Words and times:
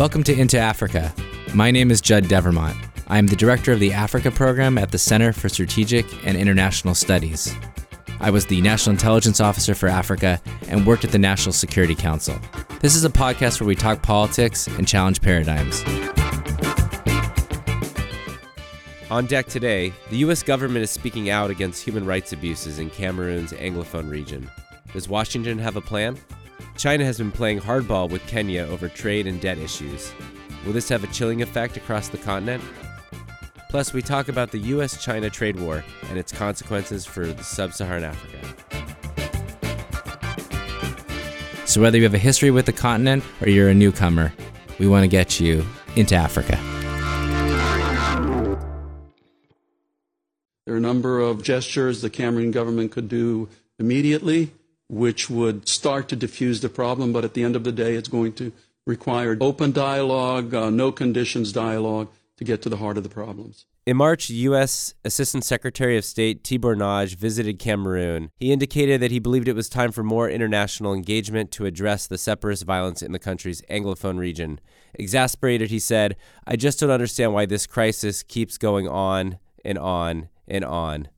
Welcome 0.00 0.24
to 0.24 0.34
Into 0.34 0.58
Africa. 0.58 1.12
My 1.52 1.70
name 1.70 1.90
is 1.90 2.00
Judd 2.00 2.26
Devermont. 2.26 2.74
I 3.08 3.18
am 3.18 3.26
the 3.26 3.36
director 3.36 3.70
of 3.70 3.80
the 3.80 3.92
Africa 3.92 4.30
program 4.30 4.78
at 4.78 4.92
the 4.92 4.96
Center 4.96 5.30
for 5.30 5.50
Strategic 5.50 6.06
and 6.26 6.38
International 6.38 6.94
Studies. 6.94 7.54
I 8.18 8.30
was 8.30 8.46
the 8.46 8.62
National 8.62 8.92
Intelligence 8.92 9.42
Officer 9.42 9.74
for 9.74 9.90
Africa 9.90 10.40
and 10.68 10.86
worked 10.86 11.04
at 11.04 11.12
the 11.12 11.18
National 11.18 11.52
Security 11.52 11.94
Council. 11.94 12.40
This 12.80 12.94
is 12.94 13.04
a 13.04 13.10
podcast 13.10 13.60
where 13.60 13.68
we 13.68 13.74
talk 13.74 14.02
politics 14.02 14.68
and 14.68 14.88
challenge 14.88 15.20
paradigms. 15.20 15.84
On 19.10 19.26
deck 19.26 19.48
today, 19.48 19.92
the 20.08 20.16
U.S. 20.16 20.42
government 20.42 20.82
is 20.82 20.90
speaking 20.90 21.28
out 21.28 21.50
against 21.50 21.84
human 21.84 22.06
rights 22.06 22.32
abuses 22.32 22.78
in 22.78 22.88
Cameroon's 22.88 23.52
Anglophone 23.52 24.10
region. 24.10 24.50
Does 24.94 25.10
Washington 25.10 25.58
have 25.58 25.76
a 25.76 25.82
plan? 25.82 26.16
China 26.80 27.04
has 27.04 27.18
been 27.18 27.30
playing 27.30 27.60
hardball 27.60 28.08
with 28.08 28.26
Kenya 28.26 28.62
over 28.62 28.88
trade 28.88 29.26
and 29.26 29.38
debt 29.38 29.58
issues. 29.58 30.14
Will 30.64 30.72
this 30.72 30.88
have 30.88 31.04
a 31.04 31.06
chilling 31.08 31.42
effect 31.42 31.76
across 31.76 32.08
the 32.08 32.16
continent? 32.16 32.64
Plus, 33.68 33.92
we 33.92 34.00
talk 34.00 34.28
about 34.30 34.50
the 34.50 34.60
US 34.60 35.04
China 35.04 35.28
trade 35.28 35.60
war 35.60 35.84
and 36.08 36.18
its 36.18 36.32
consequences 36.32 37.04
for 37.04 37.36
sub 37.42 37.74
Saharan 37.74 38.04
Africa. 38.04 38.38
So, 41.66 41.82
whether 41.82 41.98
you 41.98 42.04
have 42.04 42.14
a 42.14 42.18
history 42.18 42.50
with 42.50 42.64
the 42.64 42.72
continent 42.72 43.24
or 43.42 43.50
you're 43.50 43.68
a 43.68 43.74
newcomer, 43.74 44.32
we 44.78 44.88
want 44.88 45.02
to 45.02 45.08
get 45.08 45.38
you 45.38 45.66
into 45.96 46.16
Africa. 46.16 46.58
There 50.64 50.72
are 50.72 50.78
a 50.78 50.80
number 50.80 51.20
of 51.20 51.42
gestures 51.42 52.00
the 52.00 52.08
Cameroon 52.08 52.52
government 52.52 52.90
could 52.90 53.10
do 53.10 53.50
immediately, 53.78 54.54
which 54.90 55.30
would 55.30 55.68
start 55.68 56.08
to 56.08 56.16
diffuse 56.16 56.60
the 56.60 56.68
problem, 56.68 57.12
but 57.12 57.24
at 57.24 57.34
the 57.34 57.44
end 57.44 57.54
of 57.54 57.62
the 57.62 57.70
day, 57.70 57.94
it's 57.94 58.08
going 58.08 58.32
to 58.32 58.52
require 58.86 59.38
open 59.40 59.70
dialogue, 59.70 60.52
uh, 60.52 60.68
no 60.68 60.90
conditions 60.90 61.52
dialogue 61.52 62.08
to 62.36 62.44
get 62.44 62.60
to 62.62 62.68
the 62.68 62.78
heart 62.78 62.96
of 62.96 63.04
the 63.04 63.08
problems. 63.08 63.66
In 63.86 63.96
March, 63.96 64.28
U.S. 64.28 64.94
Assistant 65.04 65.44
Secretary 65.44 65.96
of 65.96 66.04
State 66.04 66.42
Tibor 66.42 66.76
Nagy 66.76 67.14
visited 67.14 67.58
Cameroon. 67.58 68.30
He 68.36 68.52
indicated 68.52 69.00
that 69.00 69.12
he 69.12 69.20
believed 69.20 69.46
it 69.46 69.54
was 69.54 69.68
time 69.68 69.92
for 69.92 70.02
more 70.02 70.28
international 70.28 70.92
engagement 70.92 71.50
to 71.52 71.66
address 71.66 72.06
the 72.06 72.18
separatist 72.18 72.64
violence 72.64 73.00
in 73.00 73.12
the 73.12 73.18
country's 73.18 73.62
Anglophone 73.70 74.18
region. 74.18 74.60
Exasperated, 74.94 75.70
he 75.70 75.78
said, 75.78 76.16
I 76.46 76.56
just 76.56 76.80
don't 76.80 76.90
understand 76.90 77.32
why 77.32 77.46
this 77.46 77.66
crisis 77.66 78.22
keeps 78.24 78.58
going 78.58 78.88
on 78.88 79.38
and 79.64 79.78
on 79.78 80.28
and 80.48 80.64
on. 80.64 81.08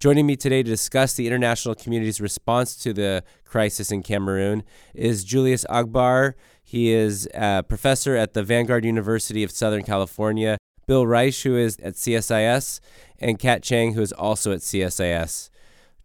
Joining 0.00 0.26
me 0.26 0.36
today 0.36 0.62
to 0.62 0.70
discuss 0.70 1.14
the 1.14 1.26
international 1.26 1.74
community's 1.74 2.20
response 2.20 2.76
to 2.76 2.92
the 2.92 3.24
crisis 3.44 3.90
in 3.90 4.04
Cameroon 4.04 4.62
is 4.94 5.24
Julius 5.24 5.64
Agbor. 5.68 6.34
He 6.62 6.92
is 6.92 7.28
a 7.34 7.64
professor 7.64 8.14
at 8.14 8.32
the 8.32 8.44
Vanguard 8.44 8.84
University 8.84 9.42
of 9.42 9.50
Southern 9.50 9.82
California. 9.82 10.56
Bill 10.86 11.04
Reinsch, 11.04 11.42
who 11.42 11.56
is 11.56 11.78
at 11.82 11.94
CSIS, 11.94 12.78
and 13.18 13.40
Kat 13.40 13.64
Chiang, 13.64 13.94
who 13.94 14.00
is 14.00 14.12
also 14.12 14.52
at 14.52 14.60
CSIS. 14.60 15.50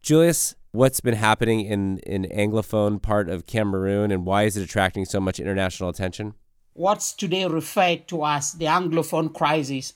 Julius, 0.01 0.55
what's 0.71 0.99
been 0.99 1.13
happening 1.13 1.61
in, 1.61 1.99
in 1.99 2.23
Anglophone 2.35 2.99
part 2.99 3.29
of 3.29 3.45
Cameroon 3.45 4.11
and 4.11 4.25
why 4.25 4.43
is 4.43 4.57
it 4.57 4.63
attracting 4.63 5.05
so 5.05 5.19
much 5.19 5.39
international 5.39 5.89
attention? 5.89 6.33
What's 6.73 7.13
today 7.13 7.45
referred 7.45 8.07
to 8.07 8.25
as 8.25 8.53
the 8.53 8.65
Anglophone 8.65 9.31
crisis 9.31 9.93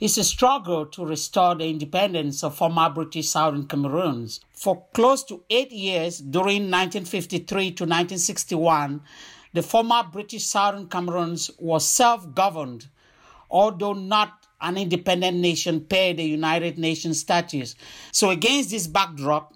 is 0.00 0.18
a 0.18 0.24
struggle 0.24 0.86
to 0.86 1.04
restore 1.04 1.54
the 1.54 1.68
independence 1.68 2.42
of 2.44 2.56
former 2.56 2.90
British 2.90 3.28
Southern 3.28 3.66
Cameroons. 3.66 4.40
For 4.52 4.84
close 4.92 5.24
to 5.24 5.42
eight 5.50 5.72
years 5.72 6.18
during 6.18 6.70
1953 6.70 7.46
to 7.72 7.84
1961, 7.84 9.00
the 9.52 9.62
former 9.62 10.02
British 10.10 10.44
Southern 10.44 10.88
Cameroons 10.88 11.50
was 11.58 11.86
self 11.86 12.34
governed, 12.34 12.88
although 13.50 13.94
not 13.94 14.46
an 14.60 14.76
independent 14.76 15.36
nation 15.38 15.80
per 15.80 16.12
the 16.12 16.24
United 16.24 16.78
Nations 16.78 17.20
statutes. 17.20 17.74
So, 18.12 18.30
against 18.30 18.70
this 18.70 18.86
backdrop, 18.86 19.54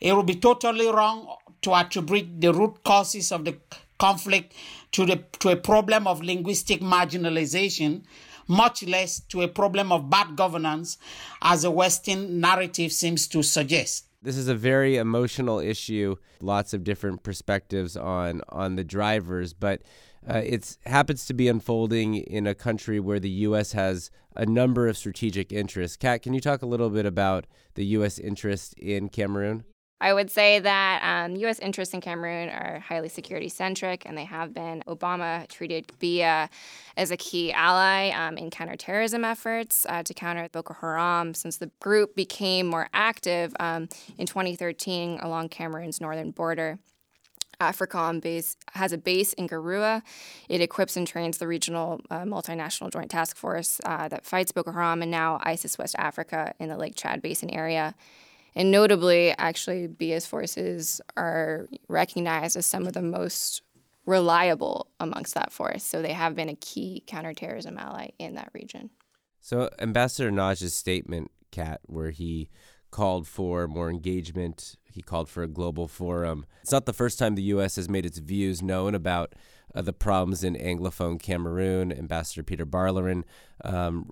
it 0.00 0.14
would 0.14 0.26
be 0.26 0.36
totally 0.36 0.86
wrong 0.86 1.36
to 1.62 1.74
attribute 1.74 2.40
the 2.40 2.52
root 2.52 2.82
causes 2.84 3.32
of 3.32 3.44
the 3.44 3.56
conflict 3.98 4.54
to, 4.92 5.04
the, 5.04 5.22
to 5.40 5.50
a 5.50 5.56
problem 5.56 6.06
of 6.06 6.22
linguistic 6.22 6.80
marginalization 6.80 8.02
much 8.48 8.82
less 8.82 9.20
to 9.20 9.42
a 9.42 9.48
problem 9.48 9.92
of 9.92 10.10
bad 10.10 10.34
governance, 10.34 10.98
as 11.42 11.62
the 11.62 11.70
Western 11.70 12.40
narrative 12.40 12.92
seems 12.92 13.28
to 13.28 13.42
suggest. 13.42 14.06
This 14.20 14.36
is 14.36 14.48
a 14.48 14.54
very 14.54 14.96
emotional 14.96 15.60
issue. 15.60 16.16
Lots 16.40 16.74
of 16.74 16.82
different 16.82 17.22
perspectives 17.22 17.96
on 17.96 18.42
on 18.48 18.74
the 18.74 18.82
drivers, 18.82 19.52
but 19.52 19.82
uh, 20.28 20.42
it 20.44 20.76
happens 20.86 21.24
to 21.26 21.34
be 21.34 21.48
unfolding 21.48 22.16
in 22.16 22.46
a 22.46 22.54
country 22.54 22.98
where 22.98 23.20
the 23.20 23.30
U.S. 23.30 23.72
has 23.72 24.10
a 24.34 24.44
number 24.44 24.88
of 24.88 24.96
strategic 24.96 25.52
interests. 25.52 25.96
Kat, 25.96 26.22
can 26.22 26.34
you 26.34 26.40
talk 26.40 26.62
a 26.62 26.66
little 26.66 26.90
bit 26.90 27.06
about 27.06 27.46
the 27.74 27.86
U.S. 27.86 28.18
interest 28.18 28.74
in 28.74 29.08
Cameroon? 29.08 29.64
I 30.00 30.12
would 30.12 30.30
say 30.30 30.60
that 30.60 31.02
um, 31.02 31.34
U.S. 31.36 31.58
interests 31.58 31.92
in 31.92 32.00
Cameroon 32.00 32.48
are 32.50 32.78
highly 32.78 33.08
security 33.08 33.48
centric, 33.48 34.04
and 34.06 34.16
they 34.16 34.24
have 34.24 34.54
been. 34.54 34.82
Obama 34.86 35.48
treated 35.48 35.88
Biya 36.00 36.48
as 36.96 37.10
a 37.10 37.16
key 37.16 37.52
ally 37.52 38.10
um, 38.10 38.38
in 38.38 38.50
counterterrorism 38.50 39.24
efforts 39.24 39.86
uh, 39.88 40.02
to 40.04 40.14
counter 40.14 40.48
Boko 40.52 40.74
Haram 40.74 41.34
since 41.34 41.56
the 41.56 41.70
group 41.80 42.14
became 42.14 42.66
more 42.66 42.88
active 42.94 43.54
um, 43.58 43.88
in 44.16 44.26
2013 44.26 45.18
along 45.20 45.48
Cameroon's 45.48 46.00
northern 46.00 46.30
border. 46.30 46.78
AFRICOM 47.60 48.20
base 48.20 48.56
has 48.74 48.92
a 48.92 48.98
base 48.98 49.32
in 49.32 49.48
Garoua. 49.48 50.02
It 50.48 50.60
equips 50.60 50.96
and 50.96 51.08
trains 51.08 51.38
the 51.38 51.48
regional 51.48 52.00
uh, 52.08 52.20
multinational 52.20 52.92
joint 52.92 53.10
task 53.10 53.36
force 53.36 53.80
uh, 53.84 54.06
that 54.08 54.24
fights 54.24 54.52
Boko 54.52 54.70
Haram 54.70 55.02
and 55.02 55.10
now 55.10 55.40
ISIS 55.42 55.76
West 55.76 55.96
Africa 55.98 56.54
in 56.60 56.68
the 56.68 56.76
Lake 56.76 56.94
Chad 56.94 57.20
Basin 57.20 57.50
area. 57.50 57.96
And 58.54 58.70
notably, 58.70 59.30
actually, 59.36 59.86
Biya's 59.88 60.26
forces 60.26 61.00
are 61.16 61.68
recognized 61.88 62.56
as 62.56 62.66
some 62.66 62.86
of 62.86 62.92
the 62.92 63.02
most 63.02 63.62
reliable 64.06 64.88
amongst 64.98 65.34
that 65.34 65.52
force. 65.52 65.84
So 65.84 66.00
they 66.00 66.14
have 66.14 66.34
been 66.34 66.48
a 66.48 66.56
key 66.56 67.04
counterterrorism 67.06 67.76
ally 67.76 68.08
in 68.18 68.34
that 68.34 68.50
region. 68.54 68.90
So 69.40 69.68
Ambassador 69.78 70.30
Nagy's 70.30 70.74
statement, 70.74 71.30
Kat, 71.52 71.80
where 71.84 72.10
he 72.10 72.48
called 72.90 73.26
for 73.26 73.68
more 73.68 73.90
engagement, 73.90 74.76
he 74.90 75.02
called 75.02 75.28
for 75.28 75.42
a 75.42 75.48
global 75.48 75.88
forum. 75.88 76.46
It's 76.62 76.72
not 76.72 76.86
the 76.86 76.92
first 76.92 77.18
time 77.18 77.34
the 77.34 77.42
U.S. 77.42 77.76
has 77.76 77.88
made 77.88 78.06
its 78.06 78.18
views 78.18 78.62
known 78.62 78.94
about 78.94 79.34
uh, 79.74 79.82
the 79.82 79.92
problems 79.92 80.42
in 80.42 80.54
Anglophone 80.54 81.20
Cameroon. 81.20 81.92
Ambassador 81.92 82.42
Peter 82.42 82.66
Barlerin 82.66 83.24
um, 83.62 84.10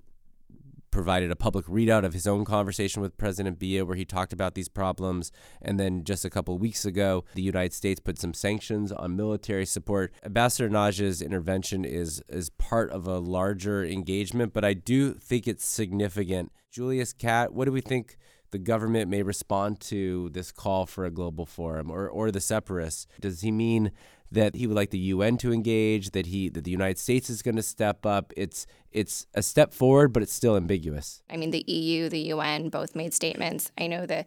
provided 0.91 1.31
a 1.31 1.35
public 1.35 1.65
readout 1.65 2.05
of 2.05 2.13
his 2.13 2.27
own 2.27 2.45
conversation 2.45 3.01
with 3.01 3.17
President 3.17 3.59
Biya 3.59 3.85
where 3.85 3.95
he 3.95 4.05
talked 4.05 4.33
about 4.33 4.55
these 4.55 4.69
problems. 4.69 5.31
And 5.61 5.79
then 5.79 6.03
just 6.03 6.25
a 6.25 6.29
couple 6.29 6.57
weeks 6.57 6.85
ago, 6.85 7.25
the 7.35 7.41
United 7.41 7.73
States 7.73 7.99
put 7.99 8.19
some 8.19 8.33
sanctions 8.33 8.91
on 8.91 9.15
military 9.15 9.65
support. 9.65 10.13
Ambassador 10.23 10.69
Nagy's 10.69 11.21
intervention 11.21 11.85
is 11.85 12.21
is 12.29 12.49
part 12.49 12.89
of 12.91 13.07
a 13.07 13.19
larger 13.19 13.85
engagement, 13.85 14.53
but 14.53 14.65
I 14.65 14.73
do 14.73 15.13
think 15.13 15.47
it's 15.47 15.67
significant. 15.67 16.51
Julius 16.71 17.13
Kat, 17.13 17.53
what 17.53 17.65
do 17.65 17.71
we 17.71 17.81
think 17.81 18.17
the 18.51 18.57
government 18.57 19.09
may 19.09 19.23
respond 19.23 19.79
to 19.79 20.29
this 20.29 20.51
call 20.51 20.85
for 20.85 21.05
a 21.05 21.11
global 21.11 21.45
forum 21.45 21.91
or, 21.91 22.07
or 22.07 22.31
the 22.31 22.39
separatists? 22.39 23.07
Does 23.19 23.41
he 23.41 23.51
mean 23.51 23.91
that 24.31 24.55
he 24.55 24.67
would 24.67 24.75
like 24.75 24.89
the 24.89 24.97
UN 24.97 25.37
to 25.37 25.53
engage, 25.53 26.11
that 26.11 26.27
he 26.27 26.49
that 26.49 26.63
the 26.63 26.71
United 26.71 26.97
States 26.97 27.29
is 27.29 27.41
going 27.41 27.55
to 27.55 27.63
step 27.63 28.05
up. 28.05 28.33
It's 28.35 28.65
it's 28.91 29.27
a 29.33 29.43
step 29.43 29.73
forward, 29.73 30.13
but 30.13 30.23
it's 30.23 30.33
still 30.33 30.55
ambiguous. 30.55 31.21
I 31.29 31.37
mean, 31.37 31.51
the 31.51 31.63
EU, 31.67 32.09
the 32.09 32.19
UN 32.33 32.69
both 32.69 32.95
made 32.95 33.13
statements. 33.13 33.71
I 33.77 33.87
know 33.87 34.05
the 34.05 34.25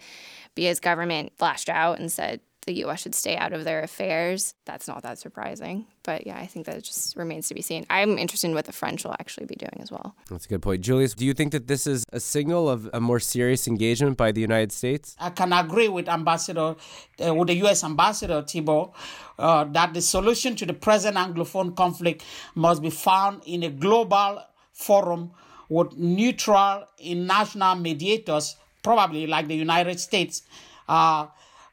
Biya's 0.56 0.80
government 0.80 1.32
flashed 1.36 1.68
out 1.68 1.98
and 1.98 2.10
said 2.10 2.40
the 2.66 2.74
U.S. 2.84 3.00
should 3.00 3.14
stay 3.14 3.36
out 3.36 3.52
of 3.52 3.64
their 3.64 3.82
affairs. 3.82 4.54
That's 4.66 4.86
not 4.86 5.02
that 5.02 5.18
surprising. 5.18 5.86
But 6.02 6.26
yeah, 6.26 6.38
I 6.38 6.46
think 6.46 6.66
that 6.66 6.82
just 6.82 7.16
remains 7.16 7.48
to 7.48 7.54
be 7.54 7.62
seen. 7.62 7.86
I'm 7.88 8.18
interested 8.18 8.48
in 8.48 8.54
what 8.54 8.66
the 8.66 8.72
French 8.72 9.04
will 9.04 9.14
actually 9.18 9.46
be 9.46 9.54
doing 9.54 9.78
as 9.80 9.90
well. 9.90 10.14
That's 10.28 10.46
a 10.46 10.48
good 10.48 10.62
point. 10.62 10.82
Julius, 10.82 11.14
do 11.14 11.24
you 11.24 11.34
think 11.34 11.52
that 11.52 11.66
this 11.68 11.86
is 11.86 12.04
a 12.12 12.20
signal 12.20 12.68
of 12.68 12.88
a 12.92 13.00
more 13.00 13.18
serious 13.20 13.66
engagement 13.66 14.16
by 14.16 14.32
the 14.32 14.40
United 14.40 14.72
States? 14.72 15.16
I 15.18 15.30
can 15.30 15.52
agree 15.52 15.88
with 15.88 16.08
Ambassador, 16.08 16.76
uh, 17.24 17.34
with 17.34 17.48
the 17.48 17.54
U.S. 17.54 17.82
Ambassador 17.82 18.42
Tibor, 18.42 18.92
uh, 19.38 19.64
that 19.64 19.94
the 19.94 20.02
solution 20.02 20.54
to 20.56 20.66
the 20.66 20.74
present 20.74 21.16
Anglophone 21.16 21.74
conflict 21.74 22.24
must 22.54 22.82
be 22.82 22.90
found 22.90 23.42
in 23.46 23.62
a 23.62 23.70
global 23.70 24.42
forum 24.72 25.30
with 25.68 25.96
neutral 25.96 26.84
international 26.98 27.76
mediators, 27.76 28.56
probably 28.82 29.26
like 29.26 29.48
the 29.48 29.54
United 29.56 30.00
States. 30.00 30.42
Uh, 30.88 31.26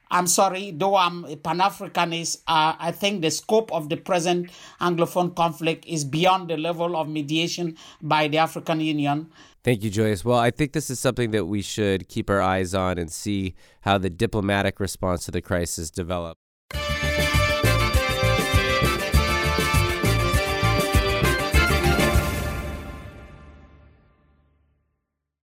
I'm 0.10 0.28
sorry, 0.28 0.72
though 0.72 0.96
I'm 0.96 1.26
a 1.26 1.36
Pan 1.36 1.60
Africanist, 1.60 2.38
uh, 2.48 2.76
I 2.80 2.92
think 2.92 3.22
the 3.22 3.32
scope 3.32 3.72
of 3.74 3.90
the 3.90 3.98
present 3.98 4.52
Anglophone 4.80 5.36
conflict 5.36 5.86
is 5.86 6.06
beyond 6.06 6.50
the 6.50 6.58
level 6.58 6.96
of 6.96 7.10
mediation 7.10 7.78
by 8.02 8.28
the 8.28 8.38
African 8.38 8.80
Union. 8.80 9.30
Thank 9.64 9.84
you, 9.84 9.90
Joyce. 9.90 10.24
Well, 10.24 10.40
I 10.40 10.52
think 10.52 10.72
this 10.72 10.90
is 10.90 11.00
something 11.00 11.32
that 11.32 11.46
we 11.46 11.62
should 11.62 12.08
keep 12.08 12.30
our 12.30 12.42
eyes 12.42 12.74
on 12.74 12.98
and 12.98 13.12
see 13.12 13.54
how 13.82 13.98
the 13.98 14.10
diplomatic 14.10 14.80
response 14.80 15.26
to 15.26 15.32
the 15.32 15.42
crisis 15.42 15.92
develops. 15.92 16.40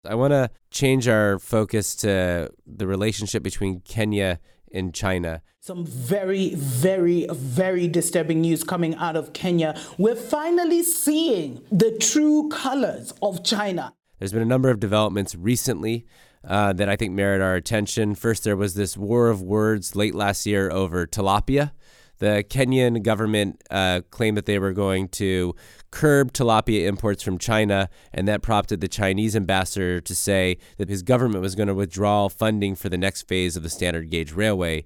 I 0.04 0.14
want 0.14 0.32
to 0.32 0.50
change 0.70 1.08
our 1.08 1.38
focus 1.38 1.94
to 1.96 2.50
the 2.66 2.86
relationship 2.86 3.42
between 3.42 3.80
Kenya 3.80 4.40
and 4.74 4.94
China. 4.94 5.42
Some 5.60 5.84
very, 5.86 6.54
very, 6.54 7.26
very 7.30 7.86
disturbing 7.88 8.40
news 8.40 8.64
coming 8.64 8.94
out 8.96 9.16
of 9.16 9.32
Kenya. 9.32 9.80
We're 9.98 10.16
finally 10.16 10.82
seeing 10.82 11.62
the 11.70 11.96
true 11.98 12.48
colors 12.48 13.14
of 13.22 13.44
China. 13.44 13.94
There's 14.18 14.32
been 14.32 14.42
a 14.42 14.46
number 14.46 14.70
of 14.70 14.80
developments 14.80 15.34
recently 15.34 16.06
uh, 16.44 16.72
that 16.72 16.88
I 16.88 16.96
think 16.96 17.12
merit 17.12 17.40
our 17.40 17.54
attention. 17.54 18.14
First, 18.14 18.44
there 18.44 18.56
was 18.56 18.74
this 18.74 18.96
war 18.96 19.28
of 19.28 19.42
words 19.42 19.94
late 19.94 20.14
last 20.14 20.46
year 20.46 20.70
over 20.70 21.06
tilapia. 21.06 21.72
The 22.18 22.44
Kenyan 22.48 23.02
government 23.02 23.62
uh, 23.70 24.02
claimed 24.10 24.36
that 24.36 24.46
they 24.46 24.58
were 24.58 24.72
going 24.72 25.08
to 25.08 25.54
curb 25.90 26.32
tilapia 26.32 26.86
imports 26.86 27.22
from 27.22 27.38
China, 27.38 27.88
and 28.12 28.28
that 28.28 28.42
prompted 28.42 28.80
the 28.80 28.88
Chinese 28.88 29.34
ambassador 29.34 30.00
to 30.00 30.14
say 30.14 30.58
that 30.78 30.88
his 30.88 31.02
government 31.02 31.42
was 31.42 31.54
going 31.54 31.68
to 31.68 31.74
withdraw 31.74 32.28
funding 32.28 32.74
for 32.74 32.88
the 32.88 32.98
next 32.98 33.28
phase 33.28 33.56
of 33.56 33.62
the 33.62 33.70
standard 33.70 34.10
gauge 34.10 34.32
railway. 34.32 34.84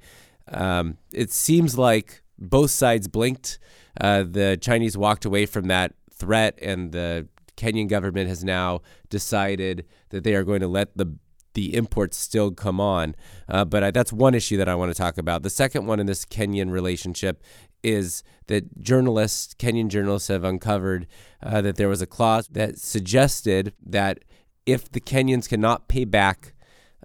Um, 0.48 0.98
it 1.12 1.30
seems 1.30 1.76
like 1.76 2.22
both 2.38 2.70
sides 2.70 3.08
blinked. 3.08 3.58
Uh, 4.00 4.24
the 4.28 4.58
Chinese 4.60 4.96
walked 4.96 5.24
away 5.24 5.46
from 5.46 5.68
that 5.68 5.92
threat, 6.12 6.58
and 6.62 6.92
the 6.92 7.28
Kenyan 7.56 7.88
government 7.88 8.28
has 8.28 8.44
now 8.44 8.80
decided 9.08 9.86
that 10.10 10.24
they 10.24 10.34
are 10.34 10.44
going 10.44 10.60
to 10.60 10.68
let 10.68 10.96
the 10.96 11.16
the 11.56 11.74
imports 11.74 12.16
still 12.18 12.52
come 12.52 12.78
on. 12.80 13.16
Uh, 13.48 13.64
but 13.64 13.82
I, 13.82 13.90
that's 13.90 14.12
one 14.12 14.34
issue 14.34 14.58
that 14.58 14.68
I 14.68 14.76
want 14.76 14.92
to 14.92 14.94
talk 14.94 15.18
about. 15.18 15.42
The 15.42 15.50
second 15.50 15.86
one 15.86 15.98
in 15.98 16.06
this 16.06 16.24
Kenyan 16.26 16.70
relationship 16.70 17.42
is 17.82 18.22
that 18.46 18.82
journalists, 18.82 19.54
Kenyan 19.54 19.88
journalists, 19.88 20.28
have 20.28 20.44
uncovered 20.44 21.06
uh, 21.42 21.62
that 21.62 21.76
there 21.76 21.88
was 21.88 22.02
a 22.02 22.06
clause 22.06 22.46
that 22.48 22.78
suggested 22.78 23.72
that 23.84 24.20
if 24.66 24.90
the 24.90 25.00
Kenyans 25.00 25.48
cannot 25.48 25.88
pay 25.88 26.04
back 26.04 26.52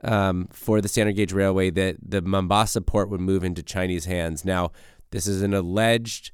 um, 0.04 0.50
for 0.52 0.82
the 0.82 0.90
standard 0.90 1.16
gauge 1.16 1.32
railway, 1.32 1.70
that 1.70 1.96
the 2.02 2.22
Mombasa 2.22 2.82
port 2.82 3.10
would 3.10 3.22
move 3.22 3.44
into 3.44 3.64
Chinese 3.64 4.06
hands. 4.06 4.44
Now, 4.44 4.72
this 5.12 5.28
is 5.28 5.42
an 5.42 5.54
alleged 5.54 6.32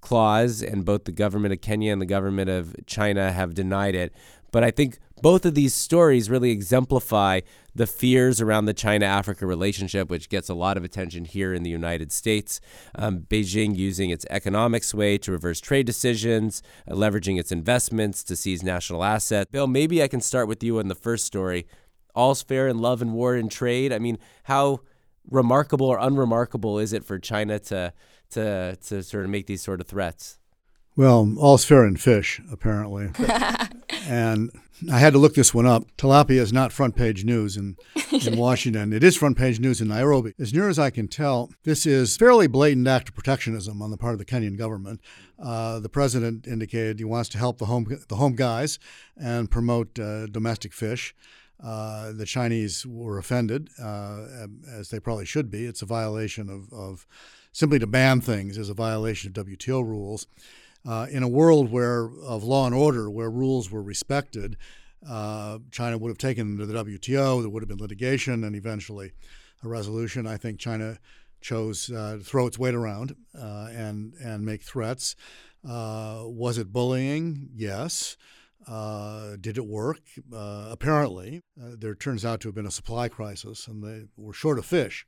clause, 0.00 0.62
and 0.62 0.84
both 0.84 1.04
the 1.04 1.12
government 1.12 1.52
of 1.52 1.60
Kenya 1.60 1.92
and 1.92 2.00
the 2.00 2.06
government 2.06 2.48
of 2.48 2.74
China 2.86 3.30
have 3.30 3.54
denied 3.54 3.94
it. 3.94 4.14
But 4.52 4.62
I 4.62 4.70
think 4.70 4.98
both 5.22 5.46
of 5.46 5.54
these 5.54 5.74
stories 5.74 6.28
really 6.30 6.50
exemplify 6.50 7.40
the 7.74 7.86
fears 7.86 8.40
around 8.40 8.66
the 8.66 8.74
China 8.74 9.06
Africa 9.06 9.46
relationship, 9.46 10.10
which 10.10 10.28
gets 10.28 10.48
a 10.48 10.54
lot 10.54 10.76
of 10.76 10.84
attention 10.84 11.24
here 11.24 11.54
in 11.54 11.62
the 11.62 11.70
United 11.70 12.12
States. 12.12 12.60
Um, 12.94 13.20
Beijing 13.20 13.76
using 13.76 14.10
its 14.10 14.26
economic 14.28 14.84
sway 14.84 15.16
to 15.18 15.32
reverse 15.32 15.60
trade 15.60 15.86
decisions, 15.86 16.62
uh, 16.88 16.94
leveraging 16.94 17.38
its 17.40 17.50
investments 17.50 18.22
to 18.24 18.36
seize 18.36 18.62
national 18.62 19.02
assets. 19.02 19.50
Bill, 19.50 19.66
maybe 19.66 20.02
I 20.02 20.08
can 20.08 20.20
start 20.20 20.48
with 20.48 20.62
you 20.62 20.78
on 20.78 20.88
the 20.88 20.94
first 20.94 21.24
story. 21.24 21.66
All's 22.14 22.42
fair 22.42 22.68
in 22.68 22.78
love 22.78 23.00
and 23.00 23.14
war 23.14 23.34
and 23.34 23.50
trade. 23.50 23.90
I 23.92 23.98
mean, 23.98 24.18
how 24.44 24.80
remarkable 25.30 25.86
or 25.86 25.98
unremarkable 25.98 26.78
is 26.78 26.92
it 26.92 27.04
for 27.04 27.18
China 27.18 27.58
to 27.58 27.92
to 28.30 28.76
to 28.76 29.02
sort 29.02 29.24
of 29.24 29.30
make 29.30 29.46
these 29.46 29.62
sort 29.62 29.80
of 29.80 29.86
threats? 29.86 30.38
Well, 30.94 31.34
all's 31.38 31.64
fair 31.64 31.86
in 31.86 31.96
fish, 31.96 32.40
apparently. 32.50 33.10
and 34.06 34.50
I 34.90 34.98
had 34.98 35.14
to 35.14 35.18
look 35.18 35.34
this 35.34 35.54
one 35.54 35.64
up. 35.64 35.84
Tilapia 35.96 36.40
is 36.40 36.52
not 36.52 36.72
front 36.72 36.96
page 36.96 37.24
news 37.24 37.56
in, 37.56 37.76
in 38.26 38.36
Washington. 38.36 38.92
It 38.92 39.02
is 39.02 39.16
front 39.16 39.38
page 39.38 39.58
news 39.58 39.80
in 39.80 39.88
Nairobi. 39.88 40.34
As 40.38 40.52
near 40.52 40.68
as 40.68 40.78
I 40.78 40.90
can 40.90 41.08
tell, 41.08 41.50
this 41.64 41.86
is 41.86 42.16
fairly 42.16 42.46
blatant 42.46 42.86
act 42.88 43.08
of 43.08 43.14
protectionism 43.14 43.80
on 43.80 43.90
the 43.90 43.96
part 43.96 44.12
of 44.12 44.18
the 44.18 44.26
Kenyan 44.26 44.58
government. 44.58 45.00
Uh, 45.42 45.80
the 45.80 45.88
president 45.88 46.46
indicated 46.46 46.98
he 46.98 47.04
wants 47.04 47.30
to 47.30 47.38
help 47.38 47.58
the 47.58 47.66
home 47.66 47.86
the 48.08 48.16
home 48.16 48.34
guys 48.34 48.78
and 49.16 49.50
promote 49.50 49.98
uh, 49.98 50.26
domestic 50.26 50.72
fish. 50.74 51.14
Uh, 51.62 52.12
the 52.12 52.26
Chinese 52.26 52.84
were 52.84 53.18
offended, 53.18 53.70
uh, 53.80 54.46
as 54.68 54.90
they 54.90 54.98
probably 54.98 55.24
should 55.24 55.48
be. 55.48 55.64
It's 55.64 55.80
a 55.80 55.86
violation 55.86 56.50
of, 56.50 56.72
of 56.72 57.06
simply 57.52 57.78
to 57.78 57.86
ban 57.86 58.20
things 58.20 58.58
is 58.58 58.68
a 58.68 58.74
violation 58.74 59.32
of 59.34 59.46
WTO 59.46 59.86
rules 59.86 60.26
uh, 60.86 61.06
in 61.10 61.22
a 61.22 61.28
world 61.28 61.70
where 61.70 62.04
of 62.22 62.42
law 62.42 62.66
and 62.66 62.74
order, 62.74 63.10
where 63.10 63.30
rules 63.30 63.70
were 63.70 63.82
respected, 63.82 64.56
uh, 65.08 65.58
China 65.70 65.98
would 65.98 66.08
have 66.08 66.18
taken 66.18 66.56
them 66.56 66.58
to 66.58 66.66
the 66.66 66.84
WTO. 66.84 67.40
There 67.40 67.50
would 67.50 67.62
have 67.62 67.68
been 67.68 67.78
litigation 67.78 68.44
and 68.44 68.54
eventually 68.54 69.12
a 69.62 69.68
resolution. 69.68 70.26
I 70.26 70.36
think 70.36 70.58
China 70.58 70.98
chose 71.40 71.90
uh, 71.90 72.18
to 72.18 72.24
throw 72.24 72.46
its 72.46 72.58
weight 72.58 72.74
around 72.74 73.16
uh, 73.36 73.68
and 73.72 74.14
and 74.22 74.44
make 74.44 74.62
threats. 74.62 75.16
Uh, 75.68 76.22
was 76.24 76.58
it 76.58 76.72
bullying? 76.72 77.50
Yes. 77.54 78.16
Uh, 78.66 79.36
did 79.40 79.58
it 79.58 79.66
work? 79.66 79.98
apparently, 80.32 81.42
there 81.56 81.96
turns 81.96 82.24
out 82.24 82.40
to 82.40 82.48
have 82.48 82.54
been 82.54 82.66
a 82.66 82.70
supply 82.70 83.08
crisis, 83.08 83.66
and 83.66 83.82
they 83.82 84.04
were 84.16 84.32
short 84.32 84.58
of 84.58 84.64
fish. 84.64 85.04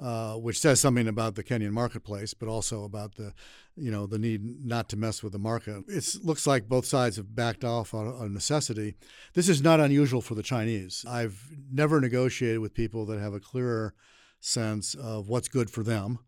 Uh, 0.00 0.34
which 0.36 0.58
says 0.58 0.80
something 0.80 1.06
about 1.06 1.34
the 1.34 1.44
Kenyan 1.44 1.70
marketplace, 1.70 2.32
but 2.32 2.48
also 2.48 2.82
about 2.82 3.16
the, 3.16 3.34
you 3.76 3.90
know, 3.90 4.06
the 4.06 4.18
need 4.18 4.64
not 4.64 4.88
to 4.90 4.96
mess 4.96 5.22
with 5.22 5.32
the 5.32 5.38
market. 5.38 5.84
It 5.88 6.16
looks 6.22 6.46
like 6.46 6.68
both 6.68 6.84
sides 6.84 7.16
have 7.16 7.34
backed 7.34 7.64
off 7.64 7.94
on, 7.94 8.32
necessity. 8.32 8.94
This 9.34 9.48
is 9.48 9.62
not 9.62 9.80
unusual 9.80 10.20
for 10.20 10.34
the 10.34 10.42
Chinese. 10.42 11.04
I've 11.08 11.48
never 11.70 12.00
negotiated 12.00 12.60
with 12.60 12.74
people 12.74 13.06
that 13.06 13.20
have 13.20 13.34
a 13.34 13.40
clearer 13.40 13.94
sense 14.40 14.94
of 14.94 15.28
what's 15.28 15.48
good 15.48 15.70
for 15.70 15.82
them. 15.82 16.18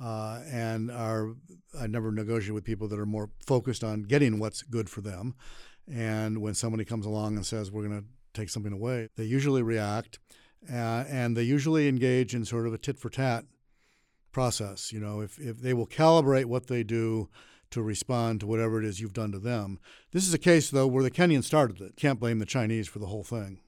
Uh, 0.00 0.40
and 0.50 0.90
are 0.90 1.34
I 1.78 1.86
never 1.86 2.12
negotiate 2.12 2.54
with 2.54 2.64
people 2.64 2.88
that 2.88 2.98
are 2.98 3.06
more 3.06 3.28
focused 3.44 3.84
on 3.84 4.04
getting 4.04 4.38
what's 4.38 4.62
good 4.62 4.88
for 4.88 5.00
them. 5.00 5.34
And 5.92 6.40
when 6.40 6.54
somebody 6.54 6.84
comes 6.84 7.04
along 7.04 7.36
and 7.36 7.44
says 7.44 7.70
we're 7.70 7.86
going 7.86 8.00
to 8.00 8.06
take 8.32 8.48
something 8.48 8.72
away, 8.72 9.08
they 9.16 9.24
usually 9.24 9.62
react 9.62 10.20
uh, 10.72 11.04
and 11.08 11.36
they 11.36 11.42
usually 11.42 11.88
engage 11.88 12.34
in 12.34 12.44
sort 12.44 12.66
of 12.66 12.72
a 12.72 12.78
tit 12.78 12.98
for 12.98 13.10
tat 13.10 13.44
process. 14.32 14.92
You 14.92 15.00
know, 15.00 15.20
if, 15.20 15.38
if 15.38 15.60
they 15.60 15.74
will 15.74 15.86
calibrate 15.86 16.46
what 16.46 16.66
they 16.66 16.82
do 16.82 17.28
to 17.70 17.82
respond 17.82 18.40
to 18.40 18.46
whatever 18.46 18.80
it 18.80 18.84
is 18.84 19.00
you've 19.00 19.12
done 19.12 19.32
to 19.32 19.38
them. 19.38 19.78
This 20.10 20.26
is 20.26 20.34
a 20.34 20.38
case, 20.38 20.70
though, 20.70 20.86
where 20.86 21.02
the 21.04 21.10
Kenyans 21.10 21.44
started 21.44 21.80
it. 21.80 21.96
Can't 21.96 22.18
blame 22.18 22.40
the 22.40 22.46
Chinese 22.46 22.88
for 22.88 22.98
the 22.98 23.06
whole 23.06 23.24
thing. 23.24 23.60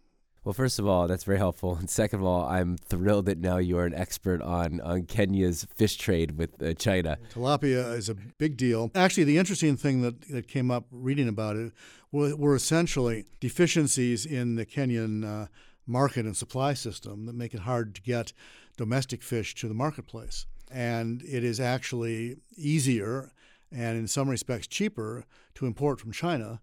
Well, 0.44 0.52
first 0.52 0.80
of 0.80 0.88
all, 0.88 1.06
that's 1.06 1.22
very 1.22 1.38
helpful. 1.38 1.76
And 1.76 1.88
second 1.88 2.18
of 2.18 2.26
all, 2.26 2.44
I'm 2.44 2.76
thrilled 2.76 3.26
that 3.26 3.38
now 3.38 3.58
you 3.58 3.78
are 3.78 3.86
an 3.86 3.94
expert 3.94 4.42
on, 4.42 4.80
on 4.80 5.04
Kenya's 5.04 5.68
fish 5.76 5.96
trade 5.96 6.36
with 6.36 6.60
uh, 6.60 6.74
China. 6.74 7.16
Tilapia 7.32 7.96
is 7.96 8.08
a 8.08 8.16
big 8.16 8.56
deal. 8.56 8.90
Actually, 8.92 9.22
the 9.24 9.38
interesting 9.38 9.76
thing 9.76 10.02
that, 10.02 10.20
that 10.22 10.48
came 10.48 10.72
up 10.72 10.86
reading 10.90 11.28
about 11.28 11.54
it 11.54 11.72
were, 12.10 12.34
were 12.34 12.56
essentially 12.56 13.26
deficiencies 13.38 14.26
in 14.26 14.56
the 14.56 14.66
Kenyan 14.66 15.24
uh, 15.24 15.46
market 15.86 16.26
and 16.26 16.36
supply 16.36 16.74
system 16.74 17.26
that 17.26 17.36
make 17.36 17.54
it 17.54 17.60
hard 17.60 17.94
to 17.94 18.02
get 18.02 18.32
domestic 18.76 19.22
fish 19.22 19.54
to 19.54 19.68
the 19.68 19.74
marketplace. 19.74 20.46
And 20.72 21.22
it 21.22 21.44
is 21.44 21.60
actually 21.60 22.36
easier 22.56 23.32
and, 23.70 23.98
in 23.98 24.06
some 24.06 24.28
respects, 24.28 24.66
cheaper 24.66 25.24
to 25.54 25.66
import 25.66 26.00
from 26.00 26.12
China 26.12 26.60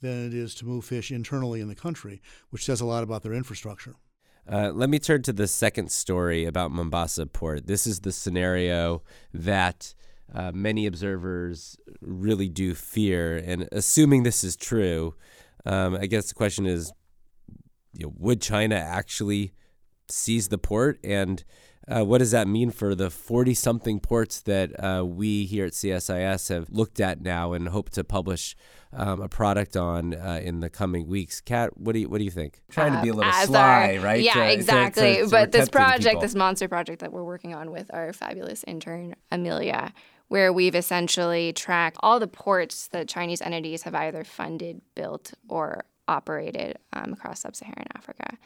than 0.00 0.26
it 0.26 0.34
is 0.34 0.54
to 0.56 0.66
move 0.66 0.84
fish 0.84 1.10
internally 1.10 1.60
in 1.60 1.68
the 1.68 1.74
country, 1.74 2.20
which 2.50 2.64
says 2.64 2.80
a 2.80 2.86
lot 2.86 3.02
about 3.02 3.22
their 3.22 3.32
infrastructure. 3.32 3.96
Uh, 4.50 4.70
let 4.72 4.88
me 4.88 4.98
turn 4.98 5.22
to 5.22 5.32
the 5.32 5.46
second 5.46 5.92
story 5.92 6.44
about 6.46 6.70
Mombasa 6.70 7.26
Port. 7.26 7.66
This 7.66 7.86
is 7.86 8.00
the 8.00 8.12
scenario 8.12 9.02
that 9.34 9.94
uh, 10.34 10.52
many 10.54 10.86
observers 10.86 11.76
really 12.00 12.48
do 12.48 12.74
fear. 12.74 13.36
And 13.36 13.68
assuming 13.72 14.22
this 14.22 14.44
is 14.44 14.56
true, 14.56 15.14
um, 15.66 15.96
I 15.96 16.06
guess 16.06 16.28
the 16.28 16.34
question 16.34 16.66
is 16.66 16.92
you 17.92 18.06
know, 18.06 18.12
would 18.16 18.40
China 18.40 18.76
actually 18.76 19.52
seize 20.08 20.48
the 20.48 20.58
port? 20.58 20.98
And 21.04 21.44
uh, 21.88 22.04
what 22.04 22.18
does 22.18 22.32
that 22.32 22.46
mean 22.46 22.70
for 22.70 22.94
the 22.94 23.10
40 23.10 23.54
something 23.54 24.00
ports 24.00 24.40
that 24.42 24.72
uh, 24.82 25.04
we 25.04 25.44
here 25.46 25.66
at 25.66 25.72
CSIS 25.72 26.48
have 26.50 26.68
looked 26.70 27.00
at 27.00 27.20
now 27.22 27.52
and 27.52 27.68
hope 27.68 27.90
to 27.90 28.04
publish 28.04 28.56
um, 28.92 29.20
a 29.20 29.28
product 29.28 29.76
on 29.76 30.14
uh, 30.14 30.40
in 30.42 30.60
the 30.60 30.68
coming 30.68 31.06
weeks? 31.06 31.40
Kat, 31.40 31.78
what 31.78 31.92
do 31.92 32.00
you 32.00 32.08
what 32.08 32.18
do 32.18 32.24
you 32.24 32.30
think? 32.30 32.60
Trying 32.70 32.92
to 32.92 33.02
be 33.02 33.08
a 33.08 33.14
little 33.14 33.32
sly, 33.32 33.96
our, 33.96 34.04
right? 34.04 34.22
Yeah, 34.22 34.44
exactly. 34.44 35.16
To, 35.16 35.24
to, 35.24 35.30
but 35.30 35.52
this 35.52 35.68
project, 35.68 36.04
people. 36.04 36.20
this 36.20 36.34
monster 36.34 36.68
project 36.68 37.00
that 37.00 37.12
we're 37.12 37.24
working 37.24 37.54
on 37.54 37.70
with 37.70 37.92
our 37.94 38.12
fabulous 38.12 38.64
intern 38.66 39.14
Amelia, 39.30 39.92
where 40.28 40.52
we've 40.52 40.74
essentially 40.74 41.52
tracked 41.52 41.96
all 42.00 42.20
the 42.20 42.28
ports 42.28 42.88
that 42.88 43.08
Chinese 43.08 43.40
entities 43.40 43.82
have 43.82 43.94
either 43.94 44.24
funded, 44.24 44.82
built, 44.94 45.32
or 45.48 45.84
operated 46.06 46.78
um, 46.92 47.12
across 47.12 47.40
sub 47.40 47.56
Saharan 47.56 47.86
Africa. 47.94 48.36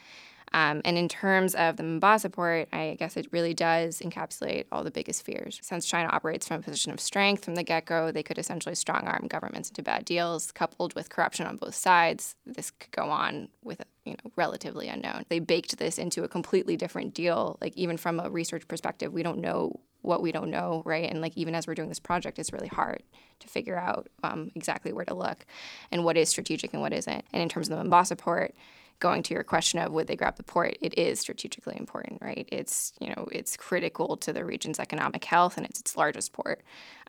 Um, 0.53 0.81
and 0.85 0.97
in 0.97 1.09
terms 1.09 1.55
of 1.55 1.77
the 1.77 1.83
Mombasa 1.83 2.29
port, 2.29 2.67
I 2.71 2.95
guess 2.99 3.17
it 3.17 3.27
really 3.31 3.53
does 3.53 3.99
encapsulate 3.99 4.65
all 4.71 4.83
the 4.83 4.91
biggest 4.91 5.23
fears. 5.23 5.59
Since 5.63 5.85
China 5.85 6.09
operates 6.11 6.47
from 6.47 6.59
a 6.59 6.63
position 6.63 6.91
of 6.91 6.99
strength 6.99 7.45
from 7.45 7.55
the 7.55 7.63
get 7.63 7.85
go, 7.85 8.11
they 8.11 8.23
could 8.23 8.37
essentially 8.37 8.75
strong 8.75 9.07
arm 9.07 9.27
governments 9.27 9.69
into 9.69 9.81
bad 9.81 10.05
deals, 10.05 10.51
coupled 10.51 10.93
with 10.93 11.09
corruption 11.09 11.47
on 11.47 11.57
both 11.57 11.75
sides. 11.75 12.35
This 12.45 12.69
could 12.71 12.91
go 12.91 13.09
on 13.09 13.49
with 13.63 13.81
you 14.05 14.13
know 14.13 14.31
relatively 14.35 14.87
unknown. 14.87 15.25
They 15.29 15.39
baked 15.39 15.77
this 15.77 15.97
into 15.97 16.23
a 16.23 16.27
completely 16.27 16.77
different 16.77 17.13
deal. 17.13 17.57
Like 17.59 17.75
even 17.75 17.97
from 17.97 18.19
a 18.19 18.29
research 18.29 18.67
perspective, 18.67 19.11
we 19.11 19.23
don't 19.23 19.39
know 19.39 19.79
what 20.01 20.21
we 20.21 20.31
don't 20.31 20.51
know, 20.51 20.83
right? 20.85 21.09
And 21.09 21.21
like 21.21 21.35
even 21.37 21.55
as 21.55 21.65
we're 21.65 21.75
doing 21.75 21.89
this 21.89 21.99
project, 21.99 22.37
it's 22.37 22.53
really 22.53 22.67
hard 22.67 23.01
to 23.39 23.47
figure 23.47 23.77
out 23.77 24.09
um, 24.21 24.51
exactly 24.53 24.91
where 24.93 25.05
to 25.05 25.13
look 25.13 25.45
and 25.91 26.03
what 26.03 26.17
is 26.17 26.29
strategic 26.29 26.73
and 26.73 26.81
what 26.81 26.93
isn't. 26.93 27.25
And 27.31 27.41
in 27.41 27.49
terms 27.49 27.67
of 27.67 27.71
the 27.71 27.77
Mombasa 27.77 28.17
port, 28.17 28.53
going 28.99 29.23
to 29.23 29.33
your 29.33 29.43
question 29.43 29.79
of 29.79 29.91
would 29.91 30.07
they 30.07 30.15
grab 30.15 30.37
the 30.37 30.43
port, 30.43 30.77
it 30.81 30.97
is 30.97 31.19
strategically 31.19 31.75
important, 31.77 32.21
right? 32.21 32.47
It's 32.51 32.93
you 32.99 33.09
know 33.09 33.27
it's 33.31 33.57
critical 33.57 34.17
to 34.17 34.33
the 34.33 34.45
region's 34.45 34.79
economic 34.79 35.23
health, 35.25 35.57
and 35.57 35.65
it's 35.65 35.79
its 35.79 35.97
largest 35.97 36.33
port. 36.33 36.61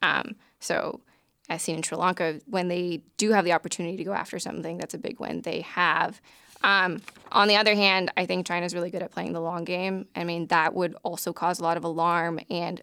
Um, 0.02 0.36
so, 0.60 1.00
as 1.48 1.62
seen 1.62 1.76
in 1.76 1.82
Sri 1.82 1.96
Lanka, 1.96 2.40
when 2.46 2.68
they 2.68 3.02
do 3.16 3.32
have 3.32 3.44
the 3.44 3.52
opportunity 3.52 3.96
to 3.96 4.04
go 4.04 4.12
after 4.12 4.38
something, 4.38 4.78
that's 4.78 4.94
a 4.94 4.98
big 4.98 5.20
win. 5.20 5.42
They 5.42 5.60
have. 5.62 6.20
Um, 6.62 7.02
on 7.30 7.48
the 7.48 7.56
other 7.56 7.74
hand, 7.74 8.10
I 8.16 8.24
think 8.24 8.46
China's 8.46 8.74
really 8.74 8.90
good 8.90 9.02
at 9.02 9.10
playing 9.10 9.34
the 9.34 9.40
long 9.40 9.64
game. 9.64 10.06
I 10.16 10.24
mean, 10.24 10.46
that 10.46 10.72
would 10.72 10.96
also 11.02 11.32
cause 11.32 11.60
a 11.60 11.62
lot 11.62 11.76
of 11.76 11.84
alarm 11.84 12.40
and 12.48 12.80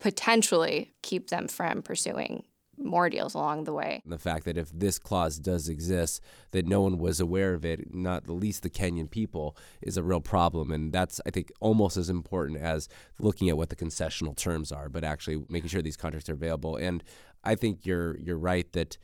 potentially 0.00 0.92
keep 1.02 1.28
them 1.28 1.46
from 1.46 1.82
pursuing 1.82 2.42
more 2.84 3.08
deals 3.08 3.34
along 3.34 3.64
the 3.64 3.72
way. 3.72 4.02
The 4.06 4.18
fact 4.18 4.44
that 4.44 4.56
if 4.56 4.70
this 4.72 4.98
clause 4.98 5.38
does 5.38 5.68
exist, 5.68 6.20
that 6.50 6.66
no 6.66 6.82
one 6.82 6.98
was 6.98 7.20
aware 7.20 7.54
of 7.54 7.64
it, 7.64 7.94
not 7.94 8.24
the 8.24 8.32
least 8.32 8.62
the 8.62 8.70
Kenyan 8.70 9.10
people, 9.10 9.56
is 9.80 9.96
a 9.96 10.02
real 10.02 10.20
problem. 10.20 10.70
And 10.70 10.92
that's, 10.92 11.20
I 11.26 11.30
think, 11.30 11.52
almost 11.60 11.96
as 11.96 12.10
important 12.10 12.58
as 12.58 12.88
looking 13.18 13.48
at 13.48 13.56
what 13.56 13.70
the 13.70 13.76
concessional 13.76 14.36
terms 14.36 14.72
are, 14.72 14.88
but 14.88 15.04
actually 15.04 15.44
making 15.48 15.68
sure 15.68 15.82
these 15.82 15.96
contracts 15.96 16.28
are 16.28 16.34
available. 16.34 16.76
And 16.76 17.02
I 17.44 17.54
think 17.54 17.84
you're 17.84 18.16
you're 18.18 18.38
right 18.38 18.70
that 18.72 18.98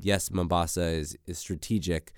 yes, 0.00 0.30
Mombasa 0.30 0.82
is, 0.82 1.16
is 1.26 1.38
strategic, 1.38 2.12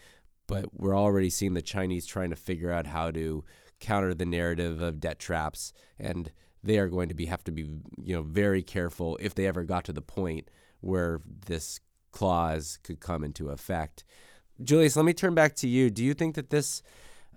but 0.46 0.66
we're 0.72 0.96
already 0.96 1.30
seeing 1.30 1.54
the 1.54 1.62
Chinese 1.62 2.06
trying 2.06 2.30
to 2.30 2.36
figure 2.36 2.70
out 2.70 2.86
how 2.86 3.10
to 3.10 3.44
counter 3.80 4.14
the 4.14 4.26
narrative 4.26 4.80
of 4.80 5.00
debt 5.00 5.18
traps 5.18 5.72
and 5.98 6.32
they 6.62 6.78
are 6.78 6.88
going 6.88 7.08
to 7.08 7.14
be 7.14 7.26
have 7.26 7.44
to 7.44 7.52
be 7.52 7.62
you 8.02 8.14
know 8.14 8.22
very 8.22 8.62
careful 8.62 9.18
if 9.20 9.34
they 9.34 9.46
ever 9.46 9.64
got 9.64 9.84
to 9.84 9.92
the 9.92 10.00
point 10.00 10.48
where 10.84 11.20
this 11.46 11.80
clause 12.12 12.78
could 12.82 13.00
come 13.00 13.24
into 13.24 13.48
effect. 13.48 14.04
Julius, 14.62 14.96
let 14.96 15.04
me 15.04 15.12
turn 15.12 15.34
back 15.34 15.56
to 15.56 15.68
you. 15.68 15.90
Do 15.90 16.04
you 16.04 16.14
think 16.14 16.36
that 16.36 16.50
this 16.50 16.82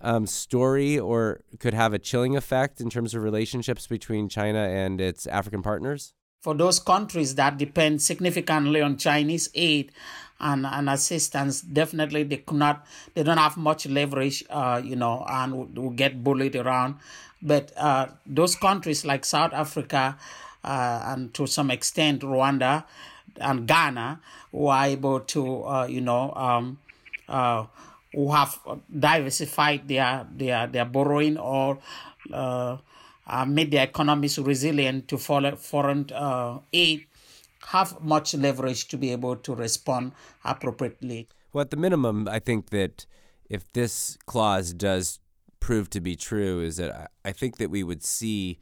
um, 0.02 0.28
story 0.28 1.00
or 1.00 1.42
could 1.60 1.74
have 1.74 1.94
a 1.94 2.00
chilling 2.00 2.36
effect 2.36 2.80
in 2.80 2.90
terms 2.90 3.16
of 3.16 3.24
relationships 3.24 3.88
between 3.88 4.30
China 4.30 4.60
and 4.60 5.02
its 5.02 5.26
African 5.26 5.64
partners? 5.64 6.14
For 6.42 6.54
those 6.54 6.80
countries 6.80 7.34
that 7.36 7.58
depend 7.58 8.02
significantly 8.02 8.82
on 8.82 8.98
Chinese 8.98 9.50
aid 9.56 9.92
and, 10.40 10.68
and 10.68 10.90
assistance, 10.90 11.62
definitely 11.62 12.24
they 12.24 12.38
could 12.38 12.58
not, 12.58 12.86
they 13.16 13.24
don't 13.24 13.40
have 13.40 13.58
much 13.58 13.88
leverage, 13.88 14.44
uh, 14.52 14.80
you 14.84 14.96
know, 14.96 15.26
and 15.28 15.58
will, 15.58 15.70
will 15.74 15.90
get 15.90 16.24
bullied 16.24 16.56
around. 16.56 16.96
But 17.42 17.72
uh, 17.76 18.08
those 18.26 18.56
countries 18.56 19.04
like 19.04 19.26
South 19.26 19.54
Africa 19.54 20.18
uh, 20.64 21.02
and 21.06 21.34
to 21.34 21.48
some 21.48 21.72
extent 21.72 22.22
Rwanda, 22.22 22.84
and 23.40 23.68
Ghana 23.68 24.20
who 24.52 24.68
are 24.68 24.86
able 24.86 25.20
to, 25.22 25.64
uh, 25.64 25.88
you 25.88 26.02
know, 26.02 26.34
um, 26.34 26.80
uh, 27.28 27.66
who 28.14 28.32
have 28.32 28.58
diversified 29.00 29.88
their 29.88 30.26
their 30.36 30.68
their 30.68 30.86
borrowing 30.86 31.38
or 31.38 31.80
uh, 32.34 32.78
uh 33.28 33.46
made 33.46 33.72
their 33.72 33.84
economies 33.84 34.40
resilient 34.40 35.08
to 35.08 35.18
foreign 35.18 36.10
uh, 36.14 36.60
aid, 36.74 37.06
have 37.68 38.02
much 38.02 38.34
leverage 38.34 38.88
to 38.88 38.98
be 38.98 39.12
able 39.12 39.36
to 39.36 39.54
respond 39.54 40.14
appropriately. 40.44 41.28
Well, 41.54 41.64
at 41.64 41.72
the 41.72 41.78
minimum, 41.78 42.28
I 42.28 42.40
think 42.40 42.70
that 42.70 43.06
if 43.50 43.72
this 43.74 44.18
clause 44.26 44.74
does 44.74 45.20
prove 45.60 45.90
to 45.90 46.02
be 46.02 46.16
true, 46.16 46.62
is 46.62 46.78
that 46.78 47.12
I 47.26 47.32
think 47.32 47.58
that 47.58 47.70
we 47.70 47.84
would 47.84 48.04
see 48.04 48.60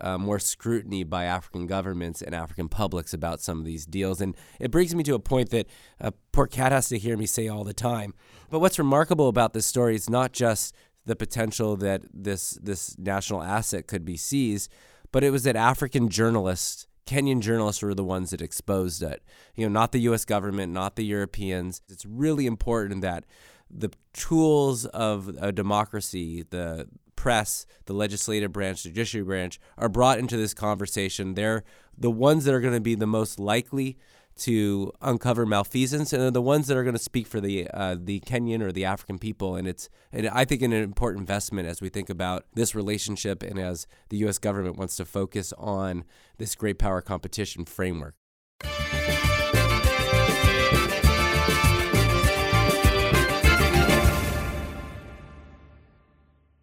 uh, 0.00 0.18
more 0.18 0.38
scrutiny 0.38 1.04
by 1.04 1.24
African 1.24 1.66
governments 1.66 2.22
and 2.22 2.34
African 2.34 2.68
publics 2.68 3.12
about 3.12 3.40
some 3.40 3.58
of 3.58 3.64
these 3.64 3.86
deals. 3.86 4.20
And 4.20 4.36
it 4.60 4.70
brings 4.70 4.94
me 4.94 5.02
to 5.04 5.14
a 5.14 5.18
point 5.18 5.50
that 5.50 5.66
uh, 6.00 6.10
poor 6.32 6.46
Kat 6.46 6.72
has 6.72 6.88
to 6.88 6.98
hear 6.98 7.16
me 7.16 7.26
say 7.26 7.48
all 7.48 7.64
the 7.64 7.74
time. 7.74 8.14
But 8.50 8.60
what's 8.60 8.78
remarkable 8.78 9.28
about 9.28 9.52
this 9.52 9.66
story 9.66 9.94
is 9.94 10.08
not 10.08 10.32
just 10.32 10.74
the 11.04 11.16
potential 11.16 11.76
that 11.76 12.02
this 12.12 12.52
this 12.62 12.96
national 12.98 13.42
asset 13.42 13.86
could 13.86 14.04
be 14.04 14.16
seized, 14.16 14.70
but 15.10 15.24
it 15.24 15.30
was 15.30 15.42
that 15.44 15.56
African 15.56 16.08
journalists, 16.08 16.86
Kenyan 17.06 17.40
journalists, 17.40 17.82
were 17.82 17.94
the 17.94 18.04
ones 18.04 18.30
that 18.30 18.42
exposed 18.42 19.02
it. 19.02 19.22
You 19.54 19.66
know, 19.66 19.72
not 19.72 19.92
the 19.92 20.00
U.S. 20.00 20.24
government, 20.24 20.72
not 20.72 20.96
the 20.96 21.04
Europeans. 21.04 21.80
It's 21.88 22.04
really 22.04 22.46
important 22.46 23.00
that 23.00 23.24
the 23.70 23.90
tools 24.12 24.86
of 24.86 25.34
a 25.40 25.52
democracy, 25.52 26.44
the 26.48 26.88
press, 27.18 27.66
the 27.86 27.92
legislative 27.92 28.52
branch, 28.52 28.84
the 28.84 28.90
judiciary 28.90 29.24
branch, 29.24 29.58
are 29.76 29.88
brought 29.88 30.20
into 30.20 30.36
this 30.36 30.54
conversation. 30.54 31.34
They're 31.34 31.64
the 31.98 32.12
ones 32.12 32.44
that 32.44 32.54
are 32.54 32.60
going 32.60 32.74
to 32.74 32.80
be 32.80 32.94
the 32.94 33.08
most 33.08 33.40
likely 33.40 33.98
to 34.42 34.92
uncover 35.02 35.44
malfeasance, 35.44 36.12
and 36.12 36.22
they're 36.22 36.30
the 36.30 36.40
ones 36.40 36.68
that 36.68 36.76
are 36.76 36.84
going 36.84 36.94
to 36.94 37.02
speak 37.02 37.26
for 37.26 37.40
the 37.40 37.68
uh, 37.74 37.96
the 37.98 38.20
Kenyan 38.20 38.62
or 38.62 38.70
the 38.70 38.84
African 38.84 39.18
people. 39.18 39.56
And 39.56 39.66
it's 39.66 39.88
and 40.12 40.28
I 40.28 40.44
think 40.44 40.62
an 40.62 40.72
important 40.72 41.22
investment 41.22 41.66
as 41.66 41.80
we 41.80 41.88
think 41.88 42.08
about 42.08 42.44
this 42.54 42.72
relationship, 42.76 43.42
and 43.42 43.58
as 43.58 43.88
the 44.10 44.18
U.S. 44.18 44.38
government 44.38 44.78
wants 44.78 44.94
to 44.98 45.04
focus 45.04 45.52
on 45.58 46.04
this 46.36 46.54
great 46.54 46.78
power 46.78 47.02
competition 47.02 47.64
framework. 47.64 48.14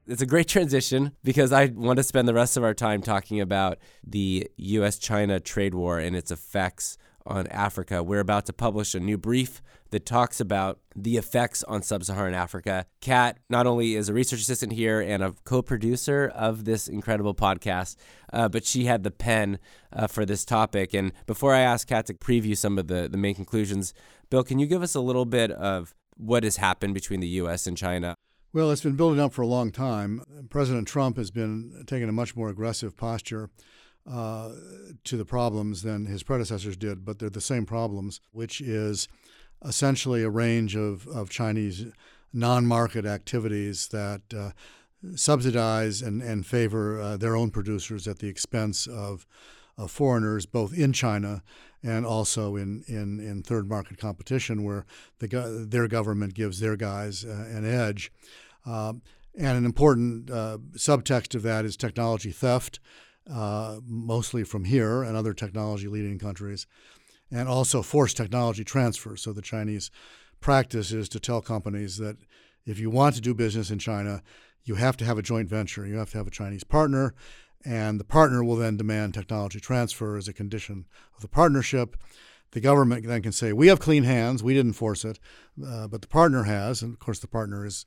It's 0.07 0.21
a 0.21 0.25
great 0.25 0.47
transition 0.47 1.12
because 1.24 1.51
I 1.51 1.65
want 1.67 1.97
to 1.97 2.03
spend 2.03 2.27
the 2.27 2.33
rest 2.33 2.57
of 2.57 2.63
our 2.63 2.74
time 2.74 3.01
talking 3.01 3.41
about 3.41 3.79
the 4.05 4.50
US 4.57 4.97
China 4.97 5.39
trade 5.39 5.74
war 5.74 6.00
and 6.00 6.15
its 6.15 6.31
effects 6.31 6.97
on 7.25 7.47
Africa. 7.47 8.03
We're 8.03 8.19
about 8.19 8.45
to 8.45 8.53
publish 8.53 8.93
a 8.93 9.00
new 9.00 9.17
brief 9.17 9.62
that 9.89 10.05
talks 10.05 10.39
about 10.39 10.79
the 10.95 11.17
effects 11.17 11.63
on 11.63 11.81
sub 11.81 12.03
Saharan 12.03 12.35
Africa. 12.35 12.85
Kat 13.01 13.39
not 13.50 13.65
only 13.65 13.95
is 13.95 14.09
a 14.09 14.13
research 14.13 14.41
assistant 14.41 14.74
here 14.74 15.01
and 15.01 15.24
a 15.24 15.33
co 15.43 15.62
producer 15.62 16.31
of 16.35 16.65
this 16.65 16.88
incredible 16.88 17.33
podcast, 17.33 17.95
uh, 18.31 18.47
but 18.47 18.63
she 18.63 18.85
had 18.85 19.03
the 19.03 19.12
pen 19.12 19.57
uh, 19.91 20.05
for 20.05 20.25
this 20.25 20.45
topic. 20.45 20.93
And 20.93 21.13
before 21.25 21.53
I 21.53 21.62
ask 21.62 21.88
Kat 21.88 22.05
to 22.07 22.13
preview 22.13 22.55
some 22.55 22.77
of 22.77 22.88
the, 22.88 23.07
the 23.09 23.17
main 23.17 23.33
conclusions, 23.33 23.93
Bill, 24.29 24.43
can 24.43 24.59
you 24.59 24.67
give 24.67 24.83
us 24.83 24.93
a 24.93 25.01
little 25.01 25.25
bit 25.25 25.50
of 25.51 25.95
what 26.17 26.43
has 26.43 26.57
happened 26.57 26.93
between 26.93 27.19
the 27.19 27.27
U.S. 27.27 27.67
and 27.67 27.75
China 27.75 28.15
well, 28.55 28.71
it's 28.71 28.83
been 28.83 28.95
building 28.95 29.19
up 29.19 29.33
for 29.33 29.41
a 29.41 29.47
long 29.47 29.69
time. 29.69 30.24
President 30.50 30.88
Trump 30.88 31.17
has 31.17 31.29
been 31.29 31.83
taking 31.88 32.07
a 32.07 32.13
much 32.13 32.38
more 32.38 32.47
aggressive 32.47 32.95
posture 32.95 33.50
uh, 34.09 34.53
to 35.03 35.17
the 35.17 35.25
problems 35.25 35.81
than 35.81 36.05
his 36.05 36.24
predecessors 36.24 36.77
did, 36.77 37.03
but 37.03 37.19
they're 37.19 37.29
the 37.29 37.41
same 37.41 37.65
problems, 37.65 38.21
which 38.31 38.62
is 38.62 39.09
essentially 39.65 40.24
a 40.24 40.29
range 40.29 40.74
of, 40.74 41.05
of 41.07 41.29
Chinese 41.29 41.88
non 42.31 42.65
market 42.65 43.05
activities 43.05 43.89
that 43.89 44.21
uh, 44.33 44.51
subsidize 45.15 46.01
and, 46.01 46.21
and 46.21 46.45
favor 46.45 47.01
uh, 47.01 47.17
their 47.17 47.35
own 47.35 47.51
producers 47.51 48.07
at 48.07 48.19
the 48.19 48.29
expense 48.29 48.88
of, 48.88 49.27
of 49.77 49.91
foreigners, 49.91 50.45
both 50.45 50.74
in 50.74 50.93
China 50.93 51.43
and 51.83 52.05
also 52.05 52.55
in, 52.55 52.85
in, 52.88 53.19
in 53.19 53.43
third 53.43 53.67
market 53.67 53.97
competition, 53.97 54.63
where 54.63 54.85
the, 55.19 55.65
their 55.69 55.89
government 55.89 56.33
gives 56.33 56.62
their 56.62 56.77
guys 56.77 57.25
uh, 57.25 57.47
an 57.51 57.65
edge. 57.65 58.13
Um, 58.65 59.01
and 59.38 59.57
an 59.57 59.65
important 59.65 60.29
uh, 60.29 60.57
subtext 60.75 61.36
of 61.36 61.43
that 61.43 61.65
is 61.65 61.75
technology 61.75 62.31
theft, 62.31 62.79
uh, 63.29 63.79
mostly 63.86 64.43
from 64.43 64.65
here 64.65 65.03
and 65.03 65.17
other 65.17 65.34
technology 65.34 65.88
leading 65.88 66.19
countries, 66.19 66.67
and 67.31 67.50
also 67.50 67.81
forced 67.81 68.17
technology 68.17 68.63
transfer. 68.63 69.17
So 69.17 69.34
the 69.34 69.41
Chinese 69.41 69.91
practice 70.39 70.91
is 70.91 71.10
to 71.10 71.19
tell 71.19 71.41
companies 71.41 71.98
that 71.98 72.17
if 72.65 72.79
you 72.79 72.89
want 72.89 73.15
to 73.15 73.22
do 73.22 73.34
business 73.34 73.72
in 73.72 73.79
China, 73.79 74.24
you 74.63 74.75
have 74.75 74.98
to 74.98 75.05
have 75.05 75.17
a 75.17 75.22
joint 75.22 75.50
venture, 75.50 75.86
you 75.86 75.98
have 75.98 76.12
to 76.12 76.17
have 76.17 76.27
a 76.27 76.31
Chinese 76.31 76.63
partner, 76.63 77.13
and 77.63 78.00
the 78.00 78.05
partner 78.05 78.43
will 78.43 78.55
then 78.55 78.77
demand 78.77 79.13
technology 79.13 79.60
transfer 79.60 80.17
as 80.17 80.27
a 80.27 80.34
condition 80.34 80.86
of 81.15 81.22
the 81.22 81.27
partnership. 81.27 81.98
The 82.51 82.62
government 82.62 83.05
then 83.05 83.22
can 83.22 83.31
say, 83.31 83.53
We 83.53 83.67
have 83.67 83.79
clean 83.79 84.03
hands, 84.03 84.43
we 84.43 84.53
didn't 84.53 84.74
force 84.74 85.03
it, 85.03 85.19
uh, 85.65 85.88
but 85.88 86.01
the 86.01 86.07
partner 86.07 86.43
has. 86.43 86.81
And 86.81 86.93
of 86.93 87.00
course, 87.00 87.19
the 87.19 87.27
partner 87.27 87.65
is 87.65 87.86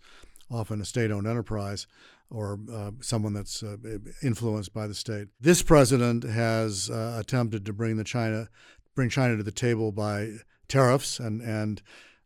often 0.50 0.80
a 0.80 0.84
state 0.84 1.10
owned 1.10 1.26
enterprise 1.26 1.86
or 2.30 2.58
uh, 2.72 2.90
someone 3.00 3.32
that's 3.32 3.62
uh, 3.62 3.76
influenced 4.22 4.74
by 4.74 4.86
the 4.86 4.94
state. 4.94 5.28
This 5.40 5.62
president 5.62 6.24
has 6.24 6.90
uh, 6.90 7.16
attempted 7.18 7.64
to 7.66 7.72
bring 7.72 7.96
the 7.96 8.04
China 8.04 8.48
bring 8.94 9.08
China 9.08 9.36
to 9.36 9.44
the 9.44 9.52
table 9.52 9.92
by 9.92 10.32
tariffs 10.66 11.20
and 11.20 11.40
and 11.40 11.82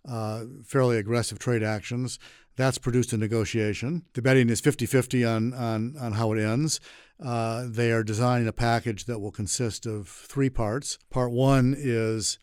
uh, 0.08 0.44
fairly 0.64 0.96
aggressive 0.96 1.38
trade 1.38 1.62
actions. 1.62 2.18
That's 2.56 2.78
produced 2.78 3.12
a 3.12 3.16
negotiation. 3.16 4.02
The 4.14 4.22
betting 4.22 4.50
is 4.50 4.60
50 4.60 4.86
50 4.86 5.24
on, 5.24 5.54
on, 5.54 5.96
on 5.98 6.12
how 6.12 6.32
it 6.32 6.40
ends. 6.40 6.80
Uh, 7.22 7.66
they 7.68 7.92
are 7.92 8.02
designing 8.02 8.48
a 8.48 8.52
package 8.52 9.04
that 9.04 9.20
will 9.20 9.30
consist 9.30 9.86
of 9.86 10.08
three 10.08 10.50
parts. 10.50 10.98
Part 11.10 11.30
one 11.30 11.74
is 11.78 12.38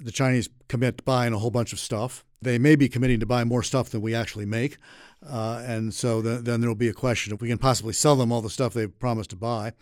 the 0.00 0.10
Chinese 0.10 0.48
commit 0.68 0.98
to 0.98 1.04
buying 1.04 1.32
a 1.32 1.38
whole 1.38 1.50
bunch 1.50 1.72
of 1.72 1.78
stuff. 1.78 2.24
They 2.42 2.58
may 2.58 2.74
be 2.74 2.88
committing 2.88 3.20
to 3.20 3.26
buy 3.26 3.44
more 3.44 3.62
stuff 3.62 3.90
than 3.90 4.00
we 4.00 4.14
actually 4.14 4.46
make. 4.46 4.76
Uh, 5.26 5.62
and 5.66 5.94
so 5.94 6.20
the, 6.20 6.36
then 6.36 6.60
there 6.60 6.68
will 6.68 6.74
be 6.74 6.88
a 6.88 6.94
question 6.94 7.32
if 7.32 7.40
we 7.40 7.48
can 7.48 7.58
possibly 7.58 7.92
sell 7.92 8.16
them 8.16 8.30
all 8.30 8.42
the 8.42 8.50
stuff 8.50 8.74
they've 8.74 8.98
promised 8.98 9.30
to 9.30 9.36
buy. 9.36 9.72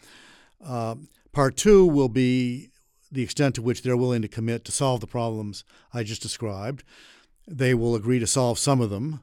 Uh, 0.64 0.94
part 1.32 1.56
two 1.56 1.84
will 1.84 2.08
be 2.08 2.70
the 3.10 3.22
extent 3.22 3.54
to 3.56 3.62
which 3.62 3.82
they're 3.82 3.96
willing 3.96 4.22
to 4.22 4.28
commit 4.28 4.64
to 4.64 4.72
solve 4.72 5.00
the 5.00 5.06
problems 5.06 5.64
I 5.92 6.02
just 6.04 6.22
described. 6.22 6.84
They 7.48 7.74
will 7.74 7.94
agree 7.94 8.18
to 8.20 8.26
solve 8.26 8.58
some 8.58 8.80
of 8.80 8.90
them. 8.90 9.22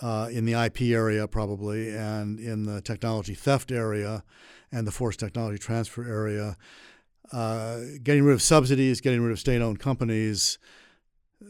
uh, 0.00 0.28
in 0.30 0.44
the 0.44 0.54
IP 0.54 0.82
area, 0.82 1.28
probably, 1.28 1.94
and 1.94 2.38
in 2.38 2.64
the 2.64 2.80
technology 2.80 3.34
theft 3.34 3.70
area 3.70 4.24
and 4.72 4.86
the 4.86 4.92
forced 4.92 5.20
technology 5.20 5.58
transfer 5.58 6.06
area. 6.06 6.56
Uh, 7.32 7.80
getting 8.02 8.24
rid 8.24 8.34
of 8.34 8.42
subsidies, 8.42 9.00
getting 9.00 9.20
rid 9.20 9.32
of 9.32 9.38
state 9.38 9.60
owned 9.60 9.78
companies, 9.78 10.58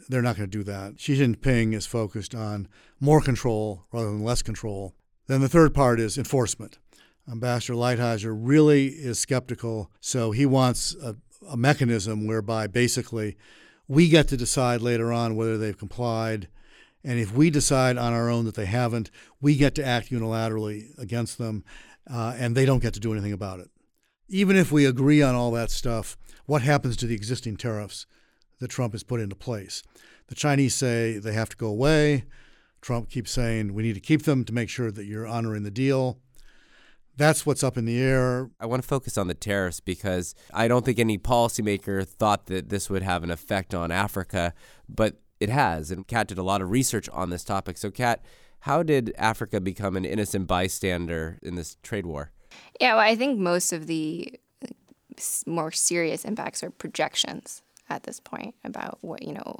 they're 0.08 0.22
not 0.22 0.36
going 0.36 0.50
to 0.50 0.58
do 0.58 0.64
that. 0.64 1.00
Xi 1.00 1.18
Jinping 1.18 1.74
is 1.74 1.86
focused 1.86 2.34
on 2.34 2.68
more 3.00 3.20
control 3.20 3.86
rather 3.92 4.06
than 4.06 4.22
less 4.22 4.42
control. 4.42 4.94
Then 5.26 5.40
the 5.40 5.48
third 5.48 5.74
part 5.74 5.98
is 5.98 6.18
enforcement. 6.18 6.78
Ambassador 7.30 7.74
Lighthizer 7.74 8.36
really 8.36 8.88
is 8.88 9.18
skeptical, 9.18 9.90
so 10.00 10.32
he 10.32 10.44
wants 10.44 10.94
a, 11.02 11.16
a 11.48 11.56
mechanism 11.56 12.26
whereby 12.26 12.66
basically 12.66 13.36
we 13.88 14.08
get 14.08 14.28
to 14.28 14.36
decide 14.36 14.82
later 14.82 15.12
on 15.12 15.36
whether 15.36 15.56
they've 15.56 15.78
complied. 15.78 16.48
And 17.02 17.18
if 17.18 17.32
we 17.32 17.50
decide 17.50 17.96
on 17.96 18.12
our 18.12 18.28
own 18.28 18.44
that 18.44 18.54
they 18.54 18.66
haven't, 18.66 19.10
we 19.40 19.56
get 19.56 19.74
to 19.76 19.84
act 19.84 20.10
unilaterally 20.10 20.96
against 20.98 21.38
them, 21.38 21.64
uh, 22.10 22.34
and 22.36 22.56
they 22.56 22.66
don't 22.66 22.82
get 22.82 22.94
to 22.94 23.00
do 23.00 23.12
anything 23.12 23.32
about 23.32 23.60
it. 23.60 23.70
Even 24.28 24.56
if 24.56 24.70
we 24.70 24.84
agree 24.84 25.22
on 25.22 25.34
all 25.34 25.50
that 25.52 25.70
stuff, 25.70 26.16
what 26.46 26.62
happens 26.62 26.96
to 26.96 27.06
the 27.06 27.14
existing 27.14 27.56
tariffs 27.56 28.06
that 28.58 28.68
Trump 28.68 28.92
has 28.92 29.02
put 29.02 29.20
into 29.20 29.34
place? 29.34 29.82
The 30.26 30.34
Chinese 30.34 30.74
say 30.74 31.18
they 31.18 31.32
have 31.32 31.48
to 31.48 31.56
go 31.56 31.68
away. 31.68 32.24
Trump 32.80 33.10
keeps 33.10 33.30
saying 33.30 33.74
we 33.74 33.82
need 33.82 33.94
to 33.94 34.00
keep 34.00 34.22
them 34.22 34.44
to 34.44 34.52
make 34.52 34.68
sure 34.68 34.90
that 34.90 35.04
you're 35.04 35.26
honoring 35.26 35.62
the 35.62 35.70
deal. 35.70 36.18
That's 37.16 37.44
what's 37.44 37.62
up 37.62 37.76
in 37.76 37.84
the 37.84 38.00
air. 38.00 38.50
I 38.58 38.66
want 38.66 38.82
to 38.82 38.88
focus 38.88 39.18
on 39.18 39.26
the 39.26 39.34
tariffs 39.34 39.80
because 39.80 40.34
I 40.54 40.68
don't 40.68 40.84
think 40.84 40.98
any 40.98 41.18
policymaker 41.18 42.06
thought 42.06 42.46
that 42.46 42.70
this 42.70 42.88
would 42.88 43.02
have 43.02 43.22
an 43.22 43.30
effect 43.30 43.74
on 43.74 43.90
Africa, 43.90 44.54
but 44.88 45.20
it 45.38 45.50
has. 45.50 45.90
And 45.90 46.06
Kat 46.06 46.28
did 46.28 46.38
a 46.38 46.42
lot 46.42 46.62
of 46.62 46.70
research 46.70 47.08
on 47.10 47.30
this 47.30 47.44
topic. 47.44 47.76
So, 47.76 47.90
Kat, 47.90 48.24
how 48.60 48.82
did 48.82 49.12
Africa 49.18 49.60
become 49.60 49.96
an 49.96 50.04
innocent 50.04 50.46
bystander 50.46 51.38
in 51.42 51.56
this 51.56 51.76
trade 51.82 52.06
war? 52.06 52.30
Yeah, 52.80 52.94
well, 52.94 53.04
I 53.04 53.16
think 53.16 53.38
most 53.38 53.72
of 53.72 53.86
the 53.86 54.32
more 55.46 55.70
serious 55.72 56.24
impacts 56.24 56.62
are 56.62 56.70
projections 56.70 57.62
at 57.88 58.04
this 58.04 58.20
point 58.20 58.54
about 58.64 58.98
what, 59.02 59.22
you 59.22 59.32
know, 59.32 59.58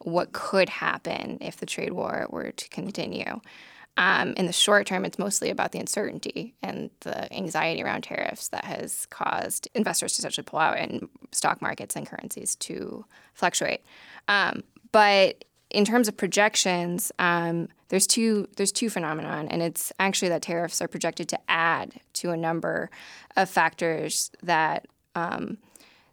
what 0.00 0.32
could 0.32 0.68
happen 0.68 1.38
if 1.40 1.56
the 1.56 1.66
trade 1.66 1.92
war 1.92 2.26
were 2.30 2.52
to 2.52 2.68
continue. 2.68 3.40
Um, 3.96 4.32
in 4.36 4.46
the 4.46 4.52
short 4.52 4.86
term, 4.86 5.04
it's 5.04 5.18
mostly 5.18 5.50
about 5.50 5.72
the 5.72 5.78
uncertainty 5.78 6.54
and 6.62 6.90
the 7.00 7.32
anxiety 7.34 7.82
around 7.82 8.02
tariffs 8.02 8.48
that 8.48 8.64
has 8.64 9.06
caused 9.06 9.68
investors 9.74 10.14
to 10.14 10.20
essentially 10.20 10.44
pull 10.44 10.58
out 10.58 10.78
and 10.78 11.08
stock 11.32 11.60
markets 11.60 11.96
and 11.96 12.06
currencies 12.06 12.54
to 12.56 13.04
fluctuate. 13.34 13.82
Um, 14.28 14.62
but 14.92 15.44
in 15.70 15.84
terms 15.84 16.08
of 16.08 16.16
projections, 16.16 17.12
um, 17.18 17.68
there's 17.88 18.06
two 18.06 18.48
there's 18.56 18.72
two 18.72 18.90
phenomenon, 18.90 19.48
and 19.48 19.62
it's 19.62 19.92
actually 19.98 20.30
that 20.30 20.42
tariffs 20.42 20.80
are 20.80 20.88
projected 20.88 21.28
to 21.28 21.38
add 21.48 22.00
to 22.14 22.30
a 22.30 22.36
number 22.36 22.90
of 23.36 23.50
factors 23.50 24.30
that 24.42 24.86
um, 25.14 25.58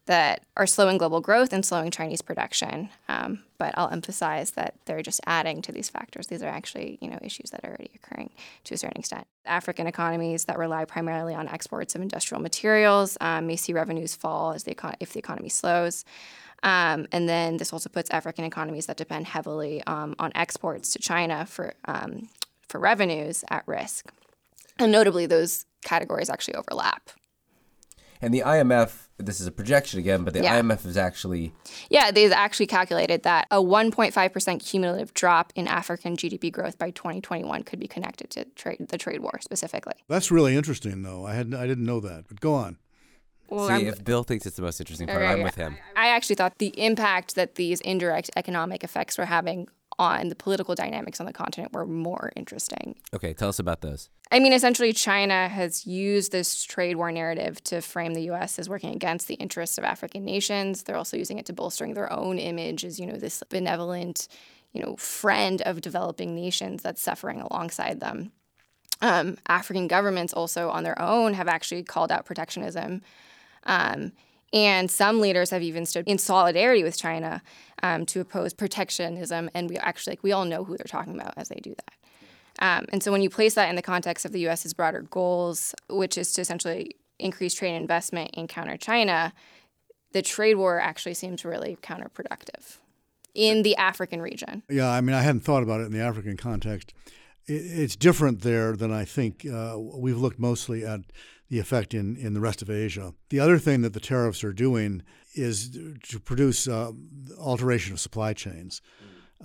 that 0.08 0.44
are 0.56 0.66
slowing 0.66 0.98
global 0.98 1.22
growth 1.22 1.54
and 1.54 1.66
slowing 1.66 1.92
Chinese 1.92 2.22
production. 2.22 2.90
Um, 3.08 3.44
but 3.58 3.74
I'll 3.78 3.90
emphasize 3.90 4.52
that 4.52 4.76
they're 4.86 5.02
just 5.02 5.22
adding 5.26 5.62
to 5.64 5.72
these 5.72 5.90
factors. 5.90 6.28
These 6.28 6.42
are 6.42 6.50
actually, 6.50 6.98
you 7.02 7.10
know, 7.10 7.20
issues 7.22 7.52
that 7.52 7.64
are 7.64 7.70
already 7.70 7.92
occurring 7.96 8.32
to 8.66 8.74
a 8.74 8.78
certain 8.78 9.00
extent. 9.00 9.28
African 9.46 9.86
economies 9.86 10.46
that 10.46 10.58
rely 10.58 10.86
primarily 10.86 11.36
on 11.36 11.48
exports 11.48 11.94
of 11.94 12.02
industrial 12.02 12.42
materials 12.42 13.18
um, 13.22 13.48
may 13.48 13.56
see 13.56 13.74
revenues 13.74 14.16
fall 14.16 14.54
as 14.54 14.64
the 14.64 14.74
econ- 14.74 14.96
if 15.00 15.14
the 15.14 15.20
economy 15.20 15.50
slows. 15.50 16.06
Um, 16.64 17.08
and 17.12 17.30
then 17.30 17.58
this 17.58 17.72
also 17.72 17.90
puts 17.90 18.10
African 18.10 18.46
economies 18.46 18.88
that 18.88 18.98
depend 18.98 19.28
heavily 19.28 19.84
um, 19.86 20.16
on 20.18 20.32
exports 20.36 20.92
to 20.94 21.00
China 21.00 21.46
for 21.46 21.74
um, 21.86 22.30
for 22.68 22.80
revenues 22.80 23.46
at 23.50 23.64
risk. 23.68 24.12
And 24.80 24.92
notably, 24.92 25.26
those 25.26 25.66
categories 25.84 26.30
actually 26.30 26.56
overlap. 26.56 27.10
And 28.22 28.34
the 28.34 28.42
IMF, 28.42 29.08
this 29.18 29.40
is 29.40 29.48
a 29.48 29.52
projection 29.52 30.00
again, 30.00 30.24
but 30.24 30.34
the 30.34 30.42
Yeah. 30.44 30.60
IMF 30.60 30.86
is 30.86 30.98
actually 30.98 31.54
Yeah, 31.90 32.12
they've 32.12 32.32
actually 32.32 32.68
calculated 32.68 33.24
that 33.24 33.48
a 33.52 33.62
1.5% 33.62 34.60
cumulative 34.64 35.14
drop 35.14 35.54
in 35.56 35.68
African 35.68 36.16
GDP 36.18 36.52
growth 36.52 36.78
by 36.78 36.92
2021 36.92 37.64
could 37.64 37.80
be 37.80 37.88
connected 37.88 38.30
to 38.32 38.46
trade, 38.56 38.88
the 38.90 38.98
trade 38.98 39.22
war 39.22 39.40
specifically. 39.42 39.94
That's 40.08 40.32
really 40.32 40.56
interesting, 40.56 41.04
though. 41.04 41.26
I 41.26 41.34
had 41.36 41.54
I 41.54 41.68
didn't 41.68 41.86
know 41.86 42.00
that, 42.02 42.26
but 42.28 42.40
go 42.42 42.54
on. 42.54 42.78
Well, 43.50 43.68
See, 43.68 43.74
I'm- 43.76 43.86
if 43.88 44.04
Bill 44.04 44.24
thinks 44.24 44.46
it's 44.46 44.58
the 44.58 44.62
most 44.62 44.80
interesting 44.82 45.08
part, 45.08 45.22
Right, 45.22 45.30
I'm 45.30 45.36
right. 45.38 45.44
with 45.46 45.56
him. 45.56 45.78
I 45.96 46.10
actually 46.10 46.36
thought 46.36 46.58
the 46.58 46.78
impact 46.78 47.36
that 47.36 47.56
these 47.56 47.80
indirect 47.82 48.30
economic 48.36 48.84
effects 48.84 49.18
were 49.18 49.26
having 49.26 49.70
on 50.00 50.30
the 50.30 50.36
political 50.36 50.76
dynamics 50.76 51.20
on 51.20 51.26
the 51.26 51.34
continent 51.34 51.74
were 51.74 51.86
more 51.86 52.32
interesting. 52.36 52.96
Okay, 53.14 53.34
tell 53.34 53.50
us 53.50 53.60
about 53.60 53.82
those. 53.82 54.10
I 54.32 54.40
mean, 54.40 54.54
essentially, 54.54 54.94
China 54.94 55.48
has 55.48 55.88
used 55.88 56.32
this 56.32 56.64
trade 56.64 56.98
war 56.98 57.12
narrative 57.12 57.64
to 57.66 57.82
frame 57.82 58.14
the 58.14 58.24
U.S. 58.24 58.60
as 58.60 58.70
working 58.70 58.94
against 58.94 59.28
the 59.28 59.36
interests 59.36 59.78
of 59.78 59.84
African 59.84 60.26
nations. 60.26 60.84
They're 60.84 60.98
also 60.98 61.18
using 61.18 61.40
it 61.40 61.46
to 61.48 61.54
bolstering 61.54 61.94
their 61.94 62.12
own 62.12 62.38
image 62.38 62.84
as, 62.86 63.00
you 63.00 63.06
know, 63.06 63.18
this 63.18 63.42
benevolent, 63.50 64.28
you 64.74 64.82
know, 64.82 64.96
friend 64.98 65.62
of 65.64 65.82
developing 65.82 66.36
nations 66.36 66.84
that's 66.84 67.02
suffering 67.02 67.42
alongside 67.42 68.00
them. 68.00 68.32
Um, 69.02 69.38
African 69.48 69.88
governments 69.88 70.34
also, 70.34 70.70
on 70.70 70.84
their 70.84 71.00
own, 71.02 71.34
have 71.34 71.48
actually 71.48 71.84
called 71.84 72.12
out 72.12 72.26
protectionism. 72.26 73.02
Um, 73.64 74.12
and 74.54 74.90
some 74.90 75.20
leaders 75.20 75.50
have 75.50 75.62
even 75.62 75.86
stood 75.86 76.08
in 76.08 76.18
solidarity 76.18 76.84
with 76.84 76.98
China 76.98 77.42
um, 77.84 78.06
to 78.08 78.22
oppose 78.22 78.54
protectionism. 78.54 79.50
And 79.54 79.70
we 79.70 79.78
actually, 79.78 80.14
like, 80.14 80.24
we 80.24 80.32
all 80.32 80.46
know 80.46 80.64
who 80.64 80.78
they're 80.78 80.86
talking 80.86 81.16
about 81.16 81.34
as 81.38 81.50
they 81.50 81.60
do 81.62 81.76
that. 81.76 81.94
Um, 82.60 82.86
and 82.92 83.04
so 83.04 83.12
when 83.12 83.22
you 83.22 83.30
place 83.30 83.54
that 83.54 83.70
in 83.70 83.76
the 83.76 83.82
context 83.82 84.26
of 84.26 84.32
the 84.32 84.40
U.S.'s 84.42 84.74
broader 84.74 85.04
goals, 85.04 85.76
which 85.90 86.18
is 86.18 86.32
to 86.34 86.42
essentially 86.42 86.96
increase 87.20 87.54
trade 87.54 87.76
investment 87.76 88.32
and 88.34 88.50
counter 88.50 88.78
China, 88.78 89.34
the 90.14 90.22
trade 90.22 90.56
war 90.56 90.80
actually 90.80 91.14
seems 91.14 91.46
really 91.46 91.78
counterproductive 91.82 92.78
in 93.36 93.62
the 93.62 93.76
African 93.76 94.22
region. 94.22 94.64
Yeah, 94.70 94.90
I 94.90 95.02
mean, 95.02 95.16
I 95.16 95.22
hadn't 95.22 95.42
thought 95.42 95.62
about 95.62 95.82
it 95.82 95.86
in 95.86 95.92
the 95.92 96.02
African 96.02 96.38
context. 96.38 96.94
It's 97.46 97.96
different 97.96 98.42
there 98.42 98.76
than 98.76 98.92
I 98.92 99.06
think. 99.06 99.46
Uh, 99.46 99.78
we've 99.78 100.18
looked 100.18 100.40
mostly 100.40 100.84
at 100.84 101.02
the 101.50 101.60
effect 101.60 101.94
in, 101.94 102.18
in 102.18 102.34
the 102.34 102.40
rest 102.42 102.62
of 102.62 102.70
Asia. 102.70 103.14
The 103.30 103.40
other 103.40 103.58
thing 103.58 103.82
that 103.82 103.94
the 103.94 104.00
tariffs 104.00 104.44
are 104.44 104.54
doing 104.54 105.04
is 105.34 105.70
to 106.10 106.20
produce 106.20 106.68
uh, 106.68 106.92
alteration 107.40 107.94
of 107.94 108.00
supply 108.00 108.34
chains. 108.34 108.82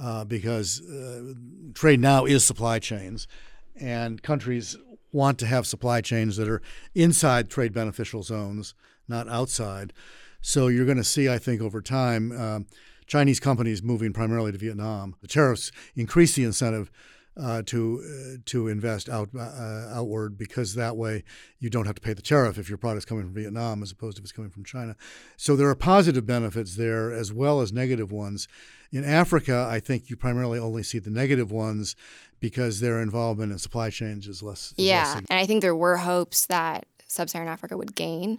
Uh, 0.01 0.25
because 0.25 0.81
uh, 0.89 1.35
trade 1.75 2.01
now 2.01 2.25
is 2.25 2.43
supply 2.43 2.79
chains, 2.79 3.29
and 3.77 4.23
countries 4.23 4.75
want 5.13 5.39
to 5.39 5.45
have 5.45 5.67
supply 5.67 6.01
chains 6.01 6.39
that 6.39 6.49
are 6.49 6.63
inside 6.95 7.51
trade 7.51 7.75
beneficial 7.75 8.23
zones, 8.23 8.75
not 9.07 9.29
outside. 9.29 9.93
So 10.41 10.69
you're 10.69 10.87
going 10.87 10.97
to 10.97 11.05
see, 11.05 11.29
I 11.29 11.37
think, 11.37 11.61
over 11.61 11.83
time, 11.83 12.33
uh, 12.33 12.61
Chinese 13.07 13.39
companies 13.39 13.83
moving 13.83 14.15
primarily 14.15 14.51
to 14.53 14.57
Vietnam. 14.57 15.15
The 15.21 15.29
tariffs 15.29 15.71
increase 15.95 16.35
the 16.35 16.45
incentive 16.45 16.91
uh, 17.37 17.63
to 17.65 18.03
uh, 18.05 18.37
to 18.45 18.69
invest 18.69 19.09
out 19.09 19.31
uh, 19.35 19.89
outward 19.93 20.37
because 20.37 20.75
that 20.75 20.97
way 20.97 21.25
you 21.59 21.71
don't 21.71 21.87
have 21.87 21.95
to 21.95 22.01
pay 22.01 22.13
the 22.13 22.23
tariff 22.23 22.59
if 22.59 22.69
your 22.69 22.79
product's 22.79 23.05
coming 23.05 23.25
from 23.25 23.35
Vietnam 23.35 23.83
as 23.83 23.91
opposed 23.91 24.17
to 24.17 24.21
if 24.21 24.25
it's 24.25 24.33
coming 24.33 24.51
from 24.51 24.65
China. 24.65 24.97
So 25.37 25.57
there 25.57 25.69
are 25.69 25.75
positive 25.75 26.27
benefits 26.27 26.77
there 26.77 27.13
as 27.13 27.33
well 27.33 27.61
as 27.61 27.73
negative 27.73 28.13
ones. 28.13 28.49
In 28.91 29.05
Africa, 29.05 29.67
I 29.71 29.81
think 29.81 30.11
you 30.11 30.17
primarily 30.17 30.59
only 30.59 30.83
see 30.83 30.99
the 30.99 31.11
negative 31.11 31.51
ones 31.51 31.97
because 32.41 32.81
their 32.81 33.01
involvement 33.01 33.53
in 33.53 33.59
supply 33.59 33.89
chains 33.89 34.27
is 34.29 34.43
less. 34.43 34.75
is 34.77 34.85
Yeah, 34.85 35.05
less 35.05 35.17
and 35.17 35.39
I 35.39 35.47
think 35.47 35.63
there 35.63 35.77
were 35.77 35.99
hopes 35.99 36.47
that 36.47 36.87
sub-Saharan 37.07 37.49
Africa 37.49 37.77
would 37.79 37.95
gain, 37.95 38.39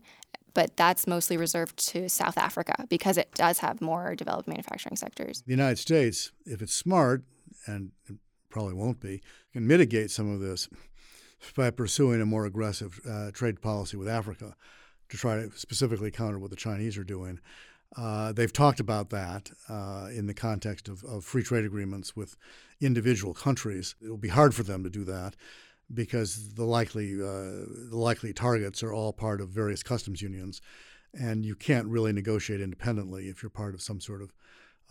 but 0.53 0.77
that's 0.77 1.07
mostly 1.07 1.37
reserved 1.37 1.77
to 1.89 2.09
South 2.09 2.37
Africa 2.37 2.85
because 2.89 3.17
it 3.17 3.31
does 3.33 3.59
have 3.59 3.81
more 3.81 4.13
developed 4.13 4.47
manufacturing 4.47 4.95
sectors. 4.95 5.41
the 5.47 5.51
United 5.51 5.79
States, 5.79 6.31
if 6.45 6.61
it's 6.61 6.73
smart, 6.73 7.23
and 7.65 7.91
probably 8.53 8.75
won't 8.75 8.99
be, 8.99 9.19
can 9.51 9.65
mitigate 9.65 10.11
some 10.11 10.31
of 10.31 10.39
this 10.39 10.69
by 11.57 11.71
pursuing 11.71 12.21
a 12.21 12.25
more 12.25 12.45
aggressive 12.45 13.01
uh, 13.09 13.31
trade 13.31 13.61
policy 13.61 13.97
with 13.97 14.07
Africa 14.07 14.55
to 15.09 15.17
try 15.17 15.37
to 15.37 15.51
specifically 15.55 16.11
counter 16.11 16.37
what 16.37 16.51
the 16.51 16.55
Chinese 16.55 16.95
are 16.95 17.03
doing. 17.03 17.39
Uh, 17.97 18.31
they've 18.31 18.53
talked 18.53 18.79
about 18.79 19.09
that 19.09 19.49
uh, 19.67 20.07
in 20.13 20.27
the 20.27 20.35
context 20.35 20.87
of, 20.87 21.03
of 21.03 21.25
free 21.25 21.41
trade 21.41 21.65
agreements 21.65 22.15
with 22.15 22.37
individual 22.79 23.33
countries. 23.33 23.95
It 23.99 24.09
will 24.09 24.17
be 24.17 24.29
hard 24.29 24.53
for 24.53 24.61
them 24.61 24.83
to 24.83 24.89
do 24.89 25.03
that 25.05 25.35
because 25.91 26.53
the 26.53 26.63
likely 26.63 27.15
uh, 27.15 27.65
the 27.89 27.97
likely 27.97 28.33
targets 28.33 28.83
are 28.83 28.93
all 28.93 29.13
part 29.13 29.41
of 29.41 29.49
various 29.49 29.81
customs 29.81 30.21
unions, 30.21 30.61
and 31.13 31.43
you 31.43 31.55
can't 31.55 31.87
really 31.87 32.13
negotiate 32.13 32.61
independently 32.61 33.29
if 33.29 33.41
you're 33.41 33.49
part 33.49 33.73
of 33.73 33.81
some 33.81 33.99
sort 33.99 34.21
of 34.21 34.31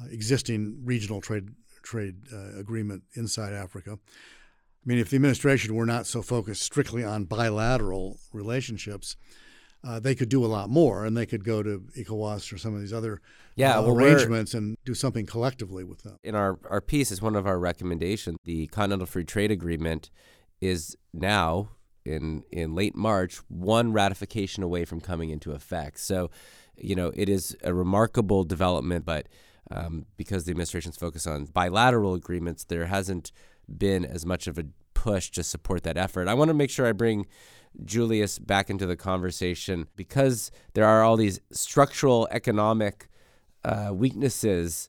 uh, 0.01 0.07
existing 0.11 0.81
regional 0.85 1.21
trade 1.21 1.51
trade 1.83 2.17
uh, 2.33 2.59
agreement 2.59 3.03
inside 3.15 3.53
Africa. 3.53 3.99
I 4.01 4.85
mean, 4.85 4.99
if 4.99 5.11
the 5.11 5.17
administration 5.17 5.75
were 5.75 5.87
not 5.87 6.07
so 6.07 6.23
focused 6.23 6.63
strictly 6.63 7.05
on 7.05 7.25
bilateral 7.25 8.19
relationships, 8.33 9.17
uh, 9.85 9.99
they 10.01 10.15
could 10.15 10.29
do 10.29 10.45
a 10.45 10.47
lot 10.47 10.71
more, 10.71 11.05
and 11.05 11.17
they 11.17 11.27
could 11.27 11.45
go 11.45 11.63
to 11.63 11.85
ECOWAS 11.97 12.53
or 12.53 12.59
some 12.59 12.75
of 12.75 12.81
these 12.81 12.93
other 12.93 13.21
Yeah, 13.57 13.79
uh, 13.79 13.83
well, 13.83 13.97
arrangements 13.97 14.55
and 14.55 14.77
do 14.85 14.95
something 14.95 15.27
collectively 15.27 15.85
with 15.85 16.03
them. 16.03 16.19
in 16.23 16.35
our, 16.35 16.59
our 16.71 16.81
piece 16.81 17.11
is 17.11 17.21
one 17.21 17.37
of 17.37 17.47
our 17.47 17.59
recommendations. 17.59 18.39
The 18.45 18.67
Continental 18.69 19.07
Free 19.07 19.25
Trade 19.25 19.51
Agreement 19.51 20.11
is 20.61 20.97
now 21.13 21.71
in 22.05 22.43
in 22.51 22.75
late 22.75 22.95
March 22.97 23.37
one 23.49 23.93
ratification 23.93 24.63
away 24.63 24.85
from 24.85 25.01
coming 25.01 25.31
into 25.31 25.53
effect. 25.53 26.01
So, 26.01 26.31
you 26.77 26.95
know, 26.97 27.13
it 27.15 27.29
is 27.29 27.57
a 27.63 27.73
remarkable 27.73 28.45
development, 28.45 29.05
but 29.05 29.29
um, 29.71 30.07
because 30.17 30.45
the 30.45 30.51
administration's 30.51 30.97
focus 30.97 31.27
on 31.27 31.47
bilateral 31.47 32.15
agreements, 32.15 32.65
there 32.65 32.87
hasn't 32.87 33.33
been 33.79 34.05
as 34.05 34.27
much 34.27 34.47
of 34.47 34.59
a 34.59 34.65
push 34.95 35.31
to 35.31 35.43
support 35.43 35.83
that 35.83 35.97
effort. 35.97 36.29
I 36.29 36.35
want 36.35 36.49
to 36.49 36.55
make 36.55 36.71
sure 36.71 36.87
I 36.87 36.93
bring 36.93 37.27
Julius 37.85 38.39
back 38.39 38.71
into 38.71 38.87
the 38.87 38.97
conversation 38.97 39.87
because 39.97 40.51
there 40.75 40.85
are 40.85 41.03
all 41.03 41.17
these 41.17 41.41
structural 41.51 42.29
economic 42.31 43.09
uh, 43.65 43.91
weaknesses 43.93 44.89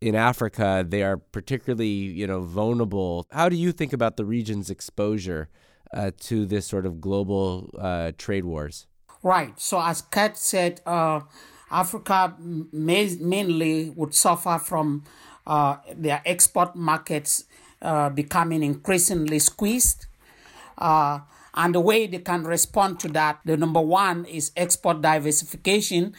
in 0.00 0.14
Africa. 0.14 0.84
They 0.86 1.02
are 1.02 1.16
particularly, 1.16 1.88
you 1.88 2.26
know, 2.26 2.42
vulnerable. 2.42 3.26
How 3.30 3.48
do 3.48 3.56
you 3.56 3.72
think 3.72 3.92
about 3.92 4.16
the 4.16 4.24
region's 4.24 4.70
exposure 4.70 5.48
uh, 5.94 6.10
to 6.20 6.46
this 6.46 6.66
sort 6.66 6.86
of 6.86 7.00
global 7.00 7.70
uh, 7.78 8.12
trade 8.16 8.44
wars? 8.44 8.86
Right. 9.22 9.58
So, 9.60 9.80
as 9.80 10.02
Kat 10.02 10.36
said, 10.36 10.80
uh, 10.84 11.20
Africa 11.72 12.34
ma- 12.38 13.16
mainly 13.20 13.90
would 13.90 14.14
suffer 14.14 14.58
from 14.58 15.04
uh, 15.46 15.76
their 15.96 16.22
export 16.24 16.76
markets 16.76 17.44
uh, 17.80 18.10
becoming 18.10 18.62
increasingly 18.62 19.38
squeezed. 19.38 20.06
Uh, 20.78 21.20
and 21.54 21.74
the 21.74 21.80
way 21.80 22.06
they 22.06 22.18
can 22.18 22.44
respond 22.44 22.98
to 23.00 23.08
that, 23.08 23.40
the 23.44 23.56
number 23.56 23.80
one 23.80 24.24
is 24.24 24.52
export 24.56 25.02
diversification. 25.02 26.14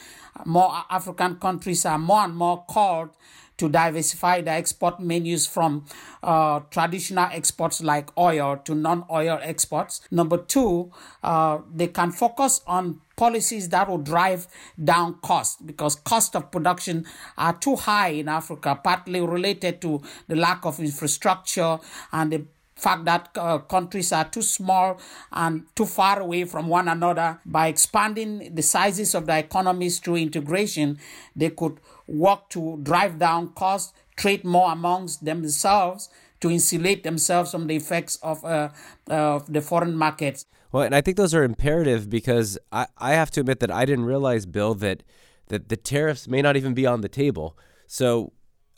More 0.45 0.83
African 0.89 1.37
countries 1.37 1.85
are 1.85 1.97
more 1.97 2.23
and 2.25 2.35
more 2.35 2.63
called 2.67 3.09
to 3.57 3.69
diversify 3.69 4.41
their 4.41 4.57
export 4.57 4.99
menus 4.99 5.45
from 5.45 5.85
uh, 6.23 6.59
traditional 6.71 7.29
exports 7.31 7.81
like 7.81 8.15
oil 8.17 8.57
to 8.65 8.75
non 8.75 9.05
oil 9.09 9.39
exports. 9.41 10.01
Number 10.11 10.37
two, 10.37 10.91
uh, 11.23 11.59
they 11.73 11.87
can 11.87 12.11
focus 12.11 12.61
on 12.67 13.01
policies 13.15 13.69
that 13.69 13.87
will 13.89 13.99
drive 13.99 14.47
down 14.83 15.15
costs 15.21 15.61
because 15.61 15.95
cost 15.95 16.35
of 16.35 16.51
production 16.51 17.05
are 17.37 17.53
too 17.53 17.75
high 17.75 18.09
in 18.09 18.27
Africa, 18.27 18.79
partly 18.83 19.21
related 19.21 19.81
to 19.81 20.01
the 20.27 20.35
lack 20.35 20.65
of 20.65 20.79
infrastructure 20.79 21.79
and 22.11 22.31
the 22.31 22.45
fact 22.75 23.05
that 23.05 23.29
uh, 23.35 23.59
countries 23.59 24.11
are 24.11 24.25
too 24.25 24.41
small 24.41 24.99
and 25.31 25.63
too 25.75 25.85
far 25.85 26.19
away 26.19 26.43
from 26.43 26.67
one 26.67 26.87
another. 26.87 27.39
By 27.45 27.67
expanding 27.67 28.53
the 28.53 28.63
sizes 28.63 29.15
of 29.15 29.25
their 29.25 29.39
economies 29.39 29.99
through 29.99 30.17
integration 30.17 30.99
they 31.35 31.51
could 31.51 31.79
work 32.07 32.49
to 32.49 32.79
drive 32.83 33.19
down 33.19 33.49
costs 33.53 33.93
trade 34.15 34.43
more 34.43 34.71
amongst 34.71 35.25
themselves 35.25 36.09
to 36.39 36.51
insulate 36.51 37.03
themselves 37.03 37.51
from 37.51 37.67
the 37.67 37.75
effects 37.75 38.17
of 38.17 38.43
uh, 38.43 38.69
uh, 39.09 39.39
the 39.47 39.61
foreign 39.61 39.95
markets 39.95 40.45
Well, 40.73 40.83
and 40.83 40.95
I 40.95 41.01
think 41.01 41.17
those 41.17 41.35
are 41.35 41.43
imperative 41.43 42.09
because 42.09 42.57
I, 42.71 42.87
I 42.97 43.11
have 43.11 43.29
to 43.31 43.41
admit 43.41 43.59
that 43.59 43.71
I 43.71 43.85
didn't 43.85 44.05
realize, 44.05 44.45
Bill, 44.45 44.73
that 44.75 45.03
that 45.47 45.69
the 45.69 45.77
tariffs 45.77 46.27
may 46.27 46.41
not 46.41 46.57
even 46.57 46.73
be 46.73 46.85
on 46.85 47.01
the 47.01 47.09
table. 47.09 47.57
So 47.85 48.33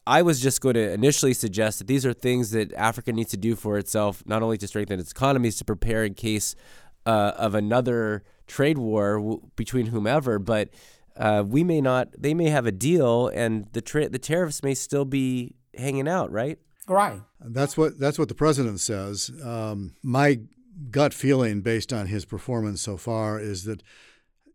I 0.05 0.21
was 0.21 0.41
just 0.41 0.61
going 0.61 0.73
to 0.75 0.91
initially 0.91 1.33
suggest 1.33 1.79
that 1.79 1.87
these 1.87 2.05
are 2.05 2.11
things 2.11 2.51
that 2.51 2.73
Africa 2.73 3.13
needs 3.13 3.31
to 3.31 3.37
do 3.37 3.55
for 3.55 3.77
itself, 3.77 4.23
not 4.25 4.43
only 4.43 4.57
to 4.57 4.67
strengthen 4.67 4.99
its 4.99 5.11
economies, 5.11 5.55
to 5.57 5.65
prepare 5.65 6.03
in 6.03 6.15
case 6.15 6.55
uh, 7.05 7.31
of 7.37 7.55
another 7.55 8.23
trade 8.45 8.77
war 8.77 9.17
w- 9.17 9.41
between 9.55 9.87
whomever, 9.87 10.37
but 10.37 10.69
uh, 11.15 11.43
we 11.47 11.63
may 11.63 11.79
not. 11.79 12.09
They 12.17 12.33
may 12.33 12.49
have 12.49 12.65
a 12.65 12.73
deal, 12.73 13.29
and 13.29 13.67
the 13.71 13.81
tra- 13.81 14.09
the 14.09 14.19
tariffs 14.19 14.61
may 14.63 14.73
still 14.73 15.05
be 15.05 15.55
hanging 15.77 16.09
out, 16.09 16.29
right? 16.29 16.59
right 16.87 17.21
That's 17.39 17.77
what 17.77 17.97
that's 17.97 18.19
what 18.19 18.27
the 18.27 18.35
president 18.35 18.81
says. 18.81 19.31
Um, 19.41 19.95
my 20.03 20.39
gut 20.91 21.13
feeling, 21.13 21.61
based 21.61 21.93
on 21.93 22.07
his 22.07 22.25
performance 22.25 22.81
so 22.81 22.97
far, 22.97 23.39
is 23.39 23.63
that 23.63 23.81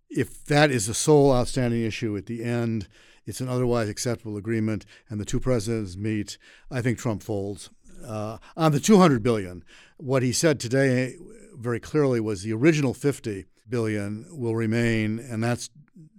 if 0.08 0.44
that 0.46 0.70
is 0.70 0.86
the 0.86 0.94
sole 0.94 1.32
outstanding 1.32 1.84
issue 1.84 2.16
at 2.16 2.26
the 2.26 2.42
end, 2.42 2.88
it's 3.26 3.40
an 3.40 3.48
otherwise 3.48 3.88
acceptable 3.88 4.36
agreement, 4.36 4.84
and 5.08 5.20
the 5.20 5.24
two 5.24 5.40
presidents 5.40 5.96
meet. 5.96 6.36
I 6.70 6.82
think 6.82 6.98
Trump 6.98 7.22
folds 7.22 7.70
uh, 8.04 8.38
on 8.56 8.72
the 8.72 8.80
200 8.80 9.22
billion. 9.22 9.64
What 9.98 10.22
he 10.22 10.32
said 10.32 10.58
today 10.58 11.16
very 11.54 11.80
clearly 11.80 12.20
was 12.20 12.42
the 12.42 12.52
original 12.52 12.94
50 12.94 13.46
billion 13.68 14.26
will 14.30 14.56
remain, 14.56 15.18
and 15.18 15.42
that's 15.42 15.70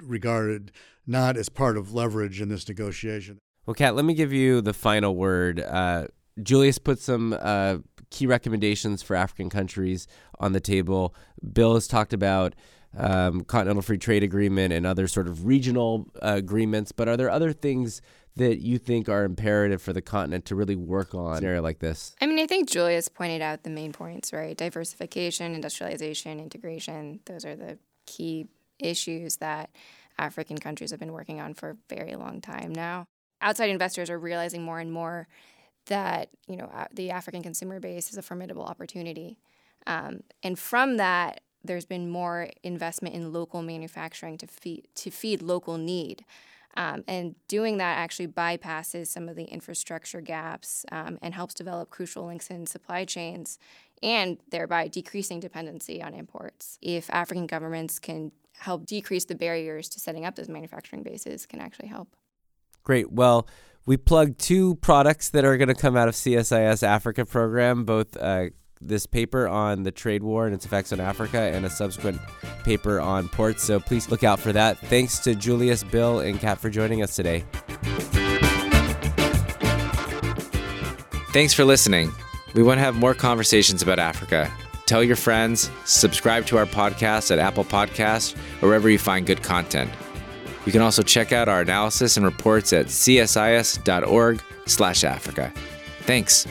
regarded 0.01 0.71
not 1.05 1.35
as 1.35 1.49
part 1.49 1.77
of 1.77 1.93
leverage 1.93 2.39
in 2.39 2.49
this 2.49 2.67
negotiation. 2.67 3.39
Well, 3.65 3.73
Kat, 3.73 3.95
let 3.95 4.05
me 4.05 4.13
give 4.13 4.31
you 4.31 4.61
the 4.61 4.73
final 4.73 5.15
word. 5.15 5.59
Uh, 5.59 6.07
Julius 6.41 6.77
put 6.77 6.99
some 6.99 7.35
uh, 7.39 7.77
key 8.11 8.27
recommendations 8.27 9.01
for 9.01 9.15
African 9.15 9.49
countries 9.49 10.07
on 10.39 10.53
the 10.53 10.59
table. 10.59 11.15
Bill 11.53 11.73
has 11.73 11.87
talked 11.87 12.13
about 12.13 12.53
um, 12.95 13.41
Continental 13.41 13.81
Free 13.81 13.97
Trade 13.97 14.23
Agreement 14.23 14.73
and 14.73 14.85
other 14.85 15.07
sort 15.07 15.27
of 15.27 15.45
regional 15.45 16.07
uh, 16.21 16.33
agreements, 16.35 16.91
but 16.91 17.07
are 17.07 17.17
there 17.17 17.29
other 17.29 17.53
things 17.53 18.01
that 18.35 18.59
you 18.59 18.77
think 18.77 19.09
are 19.09 19.23
imperative 19.23 19.81
for 19.81 19.93
the 19.93 20.01
continent 20.01 20.45
to 20.45 20.55
really 20.55 20.75
work 20.75 21.13
on 21.13 21.37
an 21.37 21.45
area 21.45 21.61
like 21.61 21.79
this? 21.79 22.15
I 22.21 22.27
mean, 22.27 22.39
I 22.39 22.47
think 22.47 22.69
Julius 22.69 23.07
pointed 23.09 23.41
out 23.41 23.63
the 23.63 23.69
main 23.69 23.91
points, 23.91 24.31
right? 24.31 24.55
Diversification, 24.55 25.53
industrialization, 25.53 26.39
integration. 26.39 27.19
Those 27.25 27.45
are 27.45 27.55
the 27.55 27.77
key 28.05 28.47
issues 28.79 29.37
that 29.37 29.69
African 30.17 30.57
countries 30.57 30.91
have 30.91 30.99
been 30.99 31.13
working 31.13 31.41
on 31.41 31.53
for 31.53 31.71
a 31.71 31.77
very 31.93 32.15
long 32.15 32.41
time 32.41 32.73
now. 32.73 33.05
Outside 33.41 33.69
investors 33.69 34.09
are 34.09 34.19
realizing 34.19 34.63
more 34.63 34.79
and 34.79 34.91
more 34.91 35.27
that 35.87 36.29
you 36.47 36.55
know 36.55 36.69
the 36.93 37.11
African 37.11 37.43
consumer 37.43 37.79
base 37.79 38.11
is 38.11 38.17
a 38.17 38.21
formidable 38.21 38.63
opportunity, 38.63 39.37
um, 39.87 40.21
and 40.43 40.57
from 40.57 40.97
that, 40.97 41.41
there's 41.63 41.85
been 41.85 42.09
more 42.09 42.49
investment 42.63 43.15
in 43.15 43.31
local 43.31 43.61
manufacturing 43.61 44.37
to 44.39 44.47
feed 44.47 44.87
to 44.95 45.11
feed 45.11 45.41
local 45.41 45.77
need. 45.77 46.25
Um, 46.77 47.03
and 47.05 47.35
doing 47.49 47.79
that 47.79 47.97
actually 47.97 48.27
bypasses 48.27 49.07
some 49.07 49.27
of 49.27 49.35
the 49.35 49.43
infrastructure 49.43 50.21
gaps 50.21 50.85
um, 50.89 51.19
and 51.21 51.33
helps 51.33 51.53
develop 51.53 51.89
crucial 51.89 52.25
links 52.25 52.49
in 52.49 52.65
supply 52.65 53.03
chains 53.03 53.59
and 54.01 54.37
thereby 54.49 54.87
decreasing 54.87 55.39
dependency 55.39 56.01
on 56.01 56.13
imports. 56.13 56.77
If 56.81 57.09
African 57.09 57.45
governments 57.45 57.99
can 57.99 58.31
help 58.57 58.85
decrease 58.85 59.25
the 59.25 59.35
barriers 59.35 59.89
to 59.89 59.99
setting 59.99 60.25
up 60.25 60.35
those 60.35 60.49
manufacturing 60.49 61.03
bases, 61.03 61.45
can 61.45 61.59
actually 61.59 61.87
help. 61.87 62.15
Great. 62.83 63.11
Well, 63.11 63.47
we 63.85 63.97
plugged 63.97 64.39
two 64.39 64.75
products 64.75 65.29
that 65.29 65.45
are 65.45 65.57
going 65.57 65.67
to 65.67 65.75
come 65.75 65.97
out 65.97 66.07
of 66.07 66.13
CSIS 66.13 66.83
Africa 66.83 67.25
program, 67.25 67.83
both 67.83 68.15
uh, 68.17 68.45
this 68.79 69.05
paper 69.05 69.47
on 69.47 69.83
the 69.83 69.91
trade 69.91 70.23
war 70.23 70.45
and 70.45 70.55
its 70.55 70.65
effects 70.65 70.91
on 70.91 70.99
Africa 70.99 71.39
and 71.39 71.65
a 71.65 71.69
subsequent 71.69 72.19
paper 72.63 72.99
on 72.99 73.29
ports. 73.29 73.63
So 73.63 73.79
please 73.79 74.09
look 74.09 74.23
out 74.23 74.39
for 74.39 74.51
that. 74.53 74.77
Thanks 74.79 75.19
to 75.19 75.35
Julius, 75.35 75.83
Bill, 75.83 76.19
and 76.19 76.39
Kat 76.39 76.59
for 76.59 76.69
joining 76.69 77.03
us 77.03 77.15
today. 77.15 77.45
Thanks 81.31 81.53
for 81.53 81.63
listening. 81.63 82.11
We 82.53 82.63
want 82.63 82.79
to 82.79 82.83
have 82.83 82.95
more 82.95 83.13
conversations 83.13 83.81
about 83.81 83.99
Africa. 83.99 84.51
Tell 84.85 85.03
your 85.03 85.15
friends, 85.15 85.71
subscribe 85.85 86.45
to 86.47 86.57
our 86.57 86.65
podcast 86.65 87.31
at 87.31 87.39
Apple 87.39 87.63
Podcasts 87.63 88.35
or 88.61 88.67
wherever 88.67 88.89
you 88.89 88.99
find 88.99 89.25
good 89.25 89.41
content. 89.41 89.89
You 90.65 90.71
can 90.71 90.81
also 90.81 91.01
check 91.01 91.31
out 91.31 91.49
our 91.49 91.61
analysis 91.61 92.17
and 92.17 92.25
reports 92.25 92.73
at 92.73 92.87
csis.org/africa. 92.87 95.53
Thanks. 96.01 96.47